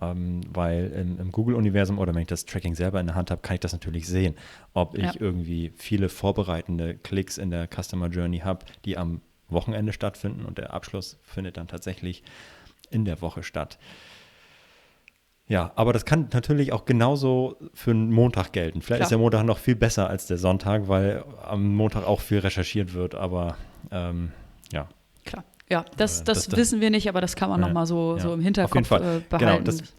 Ähm, 0.00 0.42
weil 0.52 0.92
im, 0.92 1.18
im 1.18 1.32
Google-Universum 1.32 1.98
oder 1.98 2.14
wenn 2.14 2.22
ich 2.22 2.28
das 2.28 2.44
Tracking 2.44 2.76
selber 2.76 3.00
in 3.00 3.06
der 3.06 3.16
Hand 3.16 3.32
habe, 3.32 3.42
kann 3.42 3.54
ich 3.54 3.60
das 3.60 3.72
natürlich 3.72 4.06
sehen, 4.06 4.36
ob 4.72 4.96
ich 4.96 5.02
ja. 5.02 5.12
irgendwie 5.18 5.72
viele 5.74 6.08
vorbereitende 6.08 6.94
Klicks 6.94 7.36
in 7.36 7.50
der 7.50 7.66
Customer 7.66 8.06
Journey 8.06 8.38
habe, 8.38 8.64
die 8.84 8.96
am 8.96 9.22
Wochenende 9.48 9.92
stattfinden 9.92 10.44
und 10.44 10.58
der 10.58 10.72
Abschluss 10.72 11.18
findet 11.24 11.56
dann 11.56 11.66
tatsächlich 11.66 12.22
in 12.90 13.04
der 13.04 13.20
Woche 13.22 13.42
statt. 13.42 13.78
Ja, 15.48 15.72
aber 15.76 15.94
das 15.94 16.04
kann 16.04 16.28
natürlich 16.32 16.72
auch 16.72 16.84
genauso 16.84 17.56
für 17.72 17.92
einen 17.92 18.12
Montag 18.12 18.52
gelten. 18.52 18.82
Vielleicht 18.82 18.98
Klar. 18.98 19.06
ist 19.06 19.10
der 19.10 19.18
Montag 19.18 19.44
noch 19.44 19.56
viel 19.56 19.76
besser 19.76 20.08
als 20.08 20.26
der 20.26 20.36
Sonntag, 20.36 20.88
weil 20.88 21.24
am 21.42 21.74
Montag 21.74 22.06
auch 22.06 22.20
viel 22.20 22.40
recherchiert 22.40 22.92
wird, 22.92 23.14
aber 23.14 23.56
ähm, 23.90 24.32
ja. 24.72 24.88
Klar. 25.24 25.44
Ja, 25.70 25.84
das, 25.96 26.22
das, 26.24 26.48
das, 26.48 26.56
wissen 26.56 26.80
wir 26.80 26.90
nicht, 26.90 27.08
aber 27.08 27.22
das 27.22 27.34
kann 27.34 27.48
man 27.48 27.60
ja, 27.60 27.66
nochmal 27.66 27.86
so, 27.86 28.16
ja. 28.16 28.22
so 28.22 28.34
im 28.34 28.40
Hinterkopf 28.40 28.72
Auf 28.72 28.74
jeden 28.76 28.86
Fall. 28.86 29.00
Äh, 29.00 29.04
genau, 29.04 29.38
behalten. 29.38 29.64
Genau, 29.64 29.78
das, 29.78 29.94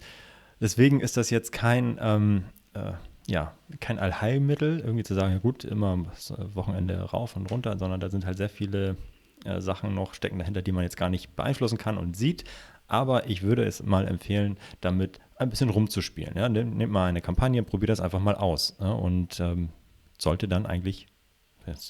deswegen 0.62 1.00
ist 1.00 1.18
das 1.18 1.32
jetzt 1.32 1.52
kein, 1.52 1.98
ähm, 2.00 2.44
äh, 2.74 2.92
ja, 3.28 3.54
kein 3.80 3.98
Allheilmittel, 3.98 4.80
irgendwie 4.80 5.04
zu 5.04 5.16
sagen, 5.16 5.34
ja 5.34 5.40
gut, 5.40 5.64
immer 5.64 5.98
das 6.12 6.34
Wochenende 6.54 7.00
rauf 7.02 7.36
und 7.36 7.50
runter, 7.50 7.78
sondern 7.78 8.00
da 8.00 8.10
sind 8.10 8.26
halt 8.26 8.38
sehr 8.38 8.50
viele 8.50 8.98
äh, 9.46 9.62
Sachen 9.62 9.96
noch 9.96 10.14
stecken 10.14 10.38
dahinter, 10.38 10.62
die 10.62 10.72
man 10.72 10.84
jetzt 10.84 10.98
gar 10.98 11.10
nicht 11.10 11.36
beeinflussen 11.36 11.78
kann 11.78 11.98
und 11.98 12.16
sieht. 12.16 12.44
Aber 12.90 13.28
ich 13.30 13.42
würde 13.42 13.64
es 13.64 13.82
mal 13.84 14.08
empfehlen, 14.08 14.58
damit 14.82 15.20
ein 15.38 15.50
bisschen 15.50 15.70
rumzuspielen. 15.70 16.36
Ja? 16.36 16.50
Nehmt 16.50 16.92
mal 16.92 17.08
eine 17.08 17.22
Kampagne, 17.22 17.64
probiert 17.64 17.90
das 17.90 18.02
einfach 18.02 18.20
mal 18.20 18.36
aus. 18.36 18.76
Ja? 18.82 18.92
Und 18.92 19.40
ähm, 19.40 19.70
sollte 20.18 20.48
dann 20.48 20.66
eigentlich 20.66 21.08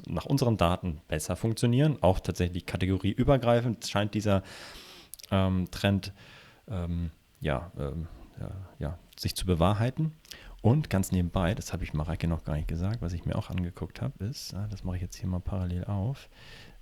nach 0.07 0.25
unseren 0.25 0.57
Daten 0.57 1.01
besser 1.07 1.35
funktionieren. 1.35 1.97
Auch 2.01 2.19
tatsächlich 2.19 2.65
kategorieübergreifend 2.65 3.87
scheint 3.87 4.13
dieser 4.13 4.43
ähm, 5.31 5.69
Trend 5.71 6.13
ähm, 6.67 7.11
ja, 7.39 7.71
ähm, 7.77 8.07
ja, 8.39 8.51
ja, 8.79 8.99
sich 9.17 9.35
zu 9.35 9.45
bewahrheiten. 9.45 10.13
Und 10.61 10.89
ganz 10.89 11.11
nebenbei, 11.11 11.55
das 11.55 11.71
habe 11.71 11.83
ich 11.83 11.93
Mareike 11.93 12.27
noch 12.27 12.43
gar 12.43 12.55
nicht 12.55 12.67
gesagt, 12.67 13.01
was 13.01 13.13
ich 13.13 13.25
mir 13.25 13.37
auch 13.37 13.49
angeguckt 13.49 14.01
habe, 14.01 14.25
ist, 14.25 14.53
ah, 14.53 14.67
das 14.69 14.83
mache 14.83 14.97
ich 14.97 15.01
jetzt 15.01 15.15
hier 15.15 15.29
mal 15.29 15.39
parallel 15.39 15.85
auf, 15.85 16.29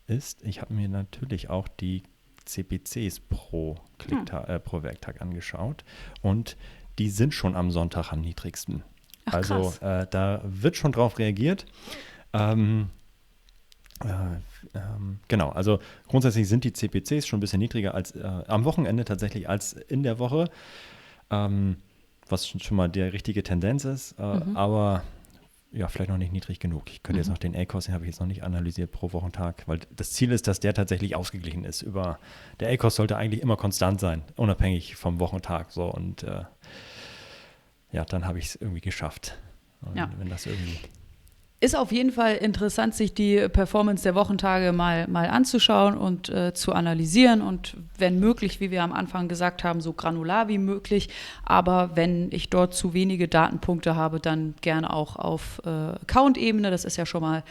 ist, 0.07 0.43
ich 0.43 0.61
habe 0.61 0.73
mir 0.73 0.89
natürlich 0.89 1.49
auch 1.49 1.67
die 1.67 2.03
CPCs 2.47 3.19
pro, 3.19 3.75
Klicktag, 3.99 4.47
hm. 4.47 4.55
äh, 4.55 4.59
pro 4.59 4.83
Werktag 4.83 5.21
angeschaut 5.21 5.83
und 6.21 6.57
die 6.99 7.09
sind 7.09 7.33
schon 7.33 7.55
am 7.55 7.71
Sonntag 7.71 8.11
am 8.11 8.21
niedrigsten. 8.21 8.83
Ach, 9.25 9.33
also 9.33 9.73
äh, 9.81 10.07
da 10.09 10.41
wird 10.43 10.77
schon 10.77 10.91
drauf 10.91 11.19
reagiert. 11.19 11.65
Ähm, 12.33 12.89
äh, 14.03 14.77
ähm, 14.77 15.19
genau, 15.27 15.49
also 15.49 15.79
grundsätzlich 16.07 16.47
sind 16.47 16.63
die 16.63 16.73
CPCs 16.73 17.27
schon 17.27 17.37
ein 17.37 17.41
bisschen 17.41 17.59
niedriger 17.59 17.93
als 17.93 18.11
äh, 18.11 18.23
am 18.47 18.65
Wochenende 18.65 19.05
tatsächlich 19.05 19.49
als 19.49 19.73
in 19.73 20.03
der 20.03 20.19
Woche, 20.19 20.49
ähm, 21.29 21.77
was 22.29 22.47
schon 22.47 22.77
mal 22.77 22.89
die 22.89 23.01
richtige 23.01 23.43
Tendenz 23.43 23.85
ist. 23.85 24.15
Äh, 24.19 24.23
mhm. 24.23 24.57
Aber 24.57 25.03
ja, 25.77 25.87
vielleicht 25.87 26.09
noch 26.09 26.17
nicht 26.17 26.31
niedrig 26.31 26.59
genug. 26.59 26.89
Ich 26.89 27.03
könnte 27.03 27.17
mhm. 27.17 27.21
jetzt 27.21 27.29
noch 27.29 27.37
den 27.37 27.55
A-Kurs, 27.55 27.85
den 27.85 27.93
habe 27.93 28.05
ich 28.05 28.09
jetzt 28.09 28.19
noch 28.19 28.27
nicht 28.27 28.43
analysiert 28.43 28.91
pro 28.91 29.13
Wochentag, 29.13 29.63
weil 29.67 29.79
das 29.95 30.11
Ziel 30.11 30.31
ist, 30.31 30.47
dass 30.47 30.59
der 30.59 30.73
tatsächlich 30.73 31.15
ausgeglichen 31.15 31.63
ist. 31.63 31.83
Über 31.83 32.19
der 32.59 32.71
A-Kurs 32.71 32.95
sollte 32.95 33.15
eigentlich 33.15 33.41
immer 33.41 33.57
konstant 33.57 33.99
sein, 33.99 34.23
unabhängig 34.35 34.95
vom 34.95 35.19
Wochentag. 35.19 35.71
So 35.71 35.85
und 35.85 36.23
äh, 36.23 36.43
ja, 37.91 38.05
dann 38.05 38.25
habe 38.25 38.39
ich 38.39 38.45
es 38.45 38.55
irgendwie 38.55 38.81
geschafft. 38.81 39.37
Und 39.81 39.95
ja. 39.95 40.09
wenn 40.17 40.29
das 40.29 40.47
irgendwie 40.47 40.79
ist 41.59 41.75
auf 41.75 41.91
jeden 41.91 42.11
Fall 42.11 42.35
interessant, 42.35 42.93
sich 42.93 43.15
die 43.15 43.47
Performance 43.49 44.03
der 44.03 44.13
Wochentage 44.13 44.71
mal, 44.71 45.07
mal 45.07 45.27
anzuschauen 45.27 45.97
und 45.97 46.29
äh, 46.29 46.53
zu 46.53 46.71
analysieren 46.71 47.41
und 47.41 47.75
wenn 47.97 48.19
möglich, 48.19 48.59
wie 48.59 48.69
wir 48.69 48.83
am 48.83 48.93
Anfang 48.93 49.27
gesagt 49.27 49.63
haben, 49.63 49.81
so 49.81 49.93
granular 49.93 50.49
wie 50.49 50.59
möglich. 50.59 51.09
Aber 51.43 51.95
wenn 51.95 52.31
ich 52.31 52.51
dort 52.51 52.75
zu 52.75 52.93
wenige 52.93 53.27
Datenpunkte 53.27 53.95
habe, 53.95 54.19
dann 54.19 54.53
gerne 54.61 54.93
auch 54.93 55.15
auf 55.15 55.59
äh, 55.65 55.69
Account-Ebene. 55.69 56.69
Das 56.69 56.85
ist 56.85 56.95
ja 56.95 57.07
schon 57.07 57.21
mal 57.21 57.43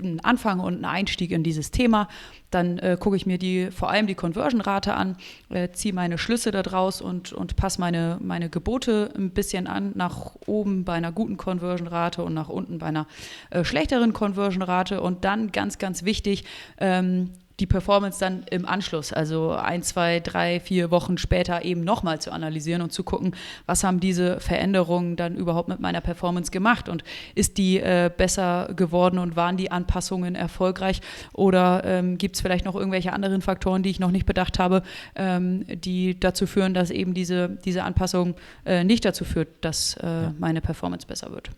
ein 0.00 0.20
Anfang 0.20 0.60
und 0.60 0.80
ein 0.80 0.84
Einstieg 0.84 1.32
in 1.32 1.42
dieses 1.42 1.72
Thema. 1.72 2.08
Dann 2.50 2.78
äh, 2.78 2.96
gucke 2.98 3.16
ich 3.16 3.26
mir 3.26 3.38
die, 3.38 3.70
vor 3.70 3.90
allem 3.90 4.06
die 4.06 4.14
Conversion-Rate 4.14 4.94
an, 4.94 5.16
äh, 5.50 5.68
ziehe 5.70 5.94
meine 5.94 6.18
Schlüsse 6.18 6.50
daraus 6.50 7.00
und, 7.00 7.32
und 7.32 7.56
passe 7.56 7.80
meine, 7.80 8.18
meine 8.20 8.50
Gebote 8.50 9.10
ein 9.16 9.30
bisschen 9.30 9.66
an, 9.66 9.92
nach 9.94 10.34
oben 10.46 10.84
bei 10.84 10.94
einer 10.94 11.12
guten 11.12 11.36
Conversion-Rate 11.36 12.22
und 12.22 12.34
nach 12.34 12.48
unten 12.48 12.78
bei 12.78 12.86
einer 12.86 13.06
äh, 13.50 13.64
schlechteren 13.64 14.12
Conversion-Rate. 14.12 15.00
Und 15.00 15.24
dann 15.24 15.52
ganz, 15.52 15.78
ganz 15.78 16.04
wichtig, 16.04 16.44
ähm, 16.78 17.30
die 17.60 17.66
Performance 17.66 18.18
dann 18.18 18.42
im 18.50 18.66
Anschluss, 18.66 19.12
also 19.12 19.52
ein, 19.52 19.82
zwei, 19.82 20.20
drei, 20.20 20.60
vier 20.60 20.90
Wochen 20.90 21.18
später 21.18 21.64
eben 21.64 21.84
nochmal 21.84 22.20
zu 22.20 22.32
analysieren 22.32 22.80
und 22.80 22.92
zu 22.92 23.04
gucken, 23.04 23.36
was 23.66 23.84
haben 23.84 24.00
diese 24.00 24.40
Veränderungen 24.40 25.16
dann 25.16 25.36
überhaupt 25.36 25.68
mit 25.68 25.78
meiner 25.78 26.00
Performance 26.00 26.50
gemacht 26.50 26.88
und 26.88 27.04
ist 27.34 27.58
die 27.58 27.78
äh, 27.78 28.10
besser 28.14 28.70
geworden 28.74 29.18
und 29.18 29.36
waren 29.36 29.58
die 29.58 29.70
Anpassungen 29.70 30.34
erfolgreich 30.34 31.00
oder 31.34 31.82
ähm, 31.84 32.16
gibt 32.16 32.36
es 32.36 32.40
vielleicht 32.40 32.64
noch 32.64 32.74
irgendwelche 32.74 33.12
anderen 33.12 33.42
Faktoren, 33.42 33.82
die 33.82 33.90
ich 33.90 34.00
noch 34.00 34.10
nicht 34.10 34.26
bedacht 34.26 34.58
habe, 34.58 34.82
ähm, 35.14 35.64
die 35.68 36.18
dazu 36.18 36.46
führen, 36.46 36.72
dass 36.72 36.90
eben 36.90 37.12
diese, 37.12 37.58
diese 37.64 37.84
Anpassung 37.84 38.34
äh, 38.64 38.84
nicht 38.84 39.04
dazu 39.04 39.24
führt, 39.24 39.48
dass 39.60 39.96
äh, 39.96 40.06
ja. 40.06 40.34
meine 40.38 40.62
Performance 40.62 41.06
besser 41.06 41.30
wird. 41.30 41.50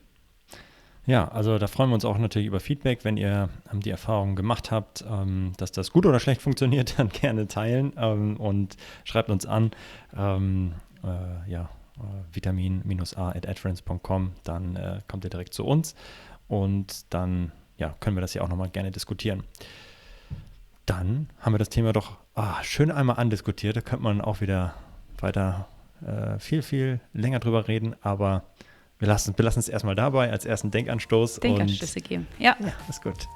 Ja, 1.05 1.27
also 1.29 1.59
da 1.59 1.67
freuen 1.67 1.91
wir 1.91 1.95
uns 1.95 2.05
auch 2.05 2.17
natürlich 2.19 2.47
über 2.47 2.61
Feedback, 2.61 3.05
wenn 3.05 3.17
ihr 3.17 3.49
ähm, 3.73 3.81
die 3.81 3.91
Erfahrung 3.91 4.37
gemacht 4.37 4.71
habt, 4.71 5.05
ähm, 5.09 5.53
dass 5.57 5.73
das 5.73 5.91
gut 5.91 6.07
oder 6.07 6.21
schlecht 6.21 6.41
funktioniert, 6.43 6.99
dann 6.99 7.09
gerne 7.09 7.49
teilen 7.49 7.93
ähm, 7.97 8.37
und 8.37 8.77
schreibt 9.05 9.31
uns 9.31 9.47
an. 9.47 9.73
Äh, 11.05 11.51
ja, 11.51 11.69
äh, 11.97 12.35
vitamin-a 12.35 13.29
at 13.31 13.49
adference.com, 13.49 14.33
dann 14.45 14.77
äh, 14.77 15.01
kommt 15.09 15.25
ihr 15.25 15.31
direkt 15.31 15.53
zu 15.55 15.65
uns 15.65 15.95
und 16.49 17.13
dann 17.13 17.53
ja, 17.77 17.95
können 18.01 18.17
wir 18.17 18.21
das 18.21 18.35
ja 18.35 18.43
auch 18.43 18.49
nochmal 18.49 18.71
gerne 18.71 18.91
diskutieren. 18.91 19.43
Dann 20.87 21.29
haben 21.41 21.55
wir 21.55 21.59
das 21.59 21.71
Thema 21.71 21.93
doch 21.93 22.19
ah, 22.35 22.63
schön 22.63 22.91
einmal 22.91 23.17
andiskutiert. 23.17 23.77
Da 23.77 23.81
könnte 23.81 24.05
man 24.05 24.21
auch 24.21 24.41
wieder 24.41 24.75
weiter 25.19 25.69
äh, 26.05 26.39
viel, 26.39 26.63
viel 26.63 27.01
länger 27.13 27.41
drüber 27.41 27.69
reden, 27.69 27.97
aber 28.01 28.45
wir 29.03 29.09
lassen, 29.09 29.35
es 29.37 29.69
erstmal 29.69 29.97
dabei 29.97 30.31
als 30.31 30.45
ersten 30.45 30.71
Denkanstoß. 30.71 31.41
Denkanstöße 31.41 32.01
geben. 32.01 32.29
Ja. 32.39 32.55
Ja, 32.61 32.73
ist 32.89 33.03
gut. 33.03 33.27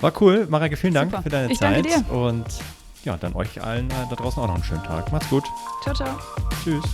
War 0.00 0.12
cool. 0.20 0.46
Marike, 0.50 0.76
vielen 0.76 0.92
Dank 0.92 1.10
Super. 1.10 1.22
für 1.22 1.30
deine 1.30 1.50
ich 1.50 1.58
Zeit. 1.58 1.86
Danke 1.86 1.88
dir. 1.88 2.14
Und 2.14 2.44
ja, 3.02 3.16
dann 3.16 3.34
euch 3.34 3.62
allen 3.62 3.88
da 3.88 4.14
draußen 4.14 4.42
auch 4.42 4.48
noch 4.48 4.54
einen 4.54 4.64
schönen 4.64 4.82
Tag. 4.82 5.10
Macht's 5.10 5.30
gut. 5.30 5.44
Ciao, 5.82 5.94
ciao. 5.94 6.14
Tschüss. 6.62 6.84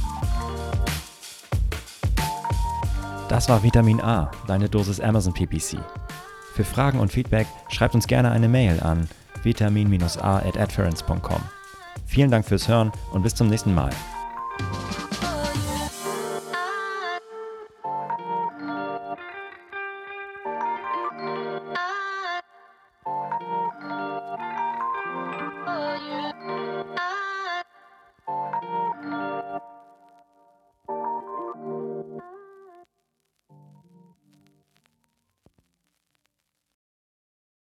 Das 3.29 3.49
war 3.49 3.65
Vitamin 3.65 4.01
A, 4.01 4.31
deine 4.47 4.69
Dosis 4.69 5.01
Amazon 5.01 5.35
PPC. 5.35 5.79
Für 6.55 6.65
Fragen 6.65 7.01
und 7.01 7.11
Feedback 7.11 7.49
schreibt 7.69 7.97
uns 7.97 8.07
gerne 8.07 8.31
eine 8.31 8.49
Mail 8.49 8.79
an 8.81 9.09
vitamin-a 9.43 10.37
at 10.39 10.57
Vielen 12.07 12.31
Dank 12.31 12.47
fürs 12.47 12.69
Hören 12.69 12.93
und 13.11 13.23
bis 13.23 13.35
zum 13.35 13.49
nächsten 13.49 13.75
Mal. 13.75 13.91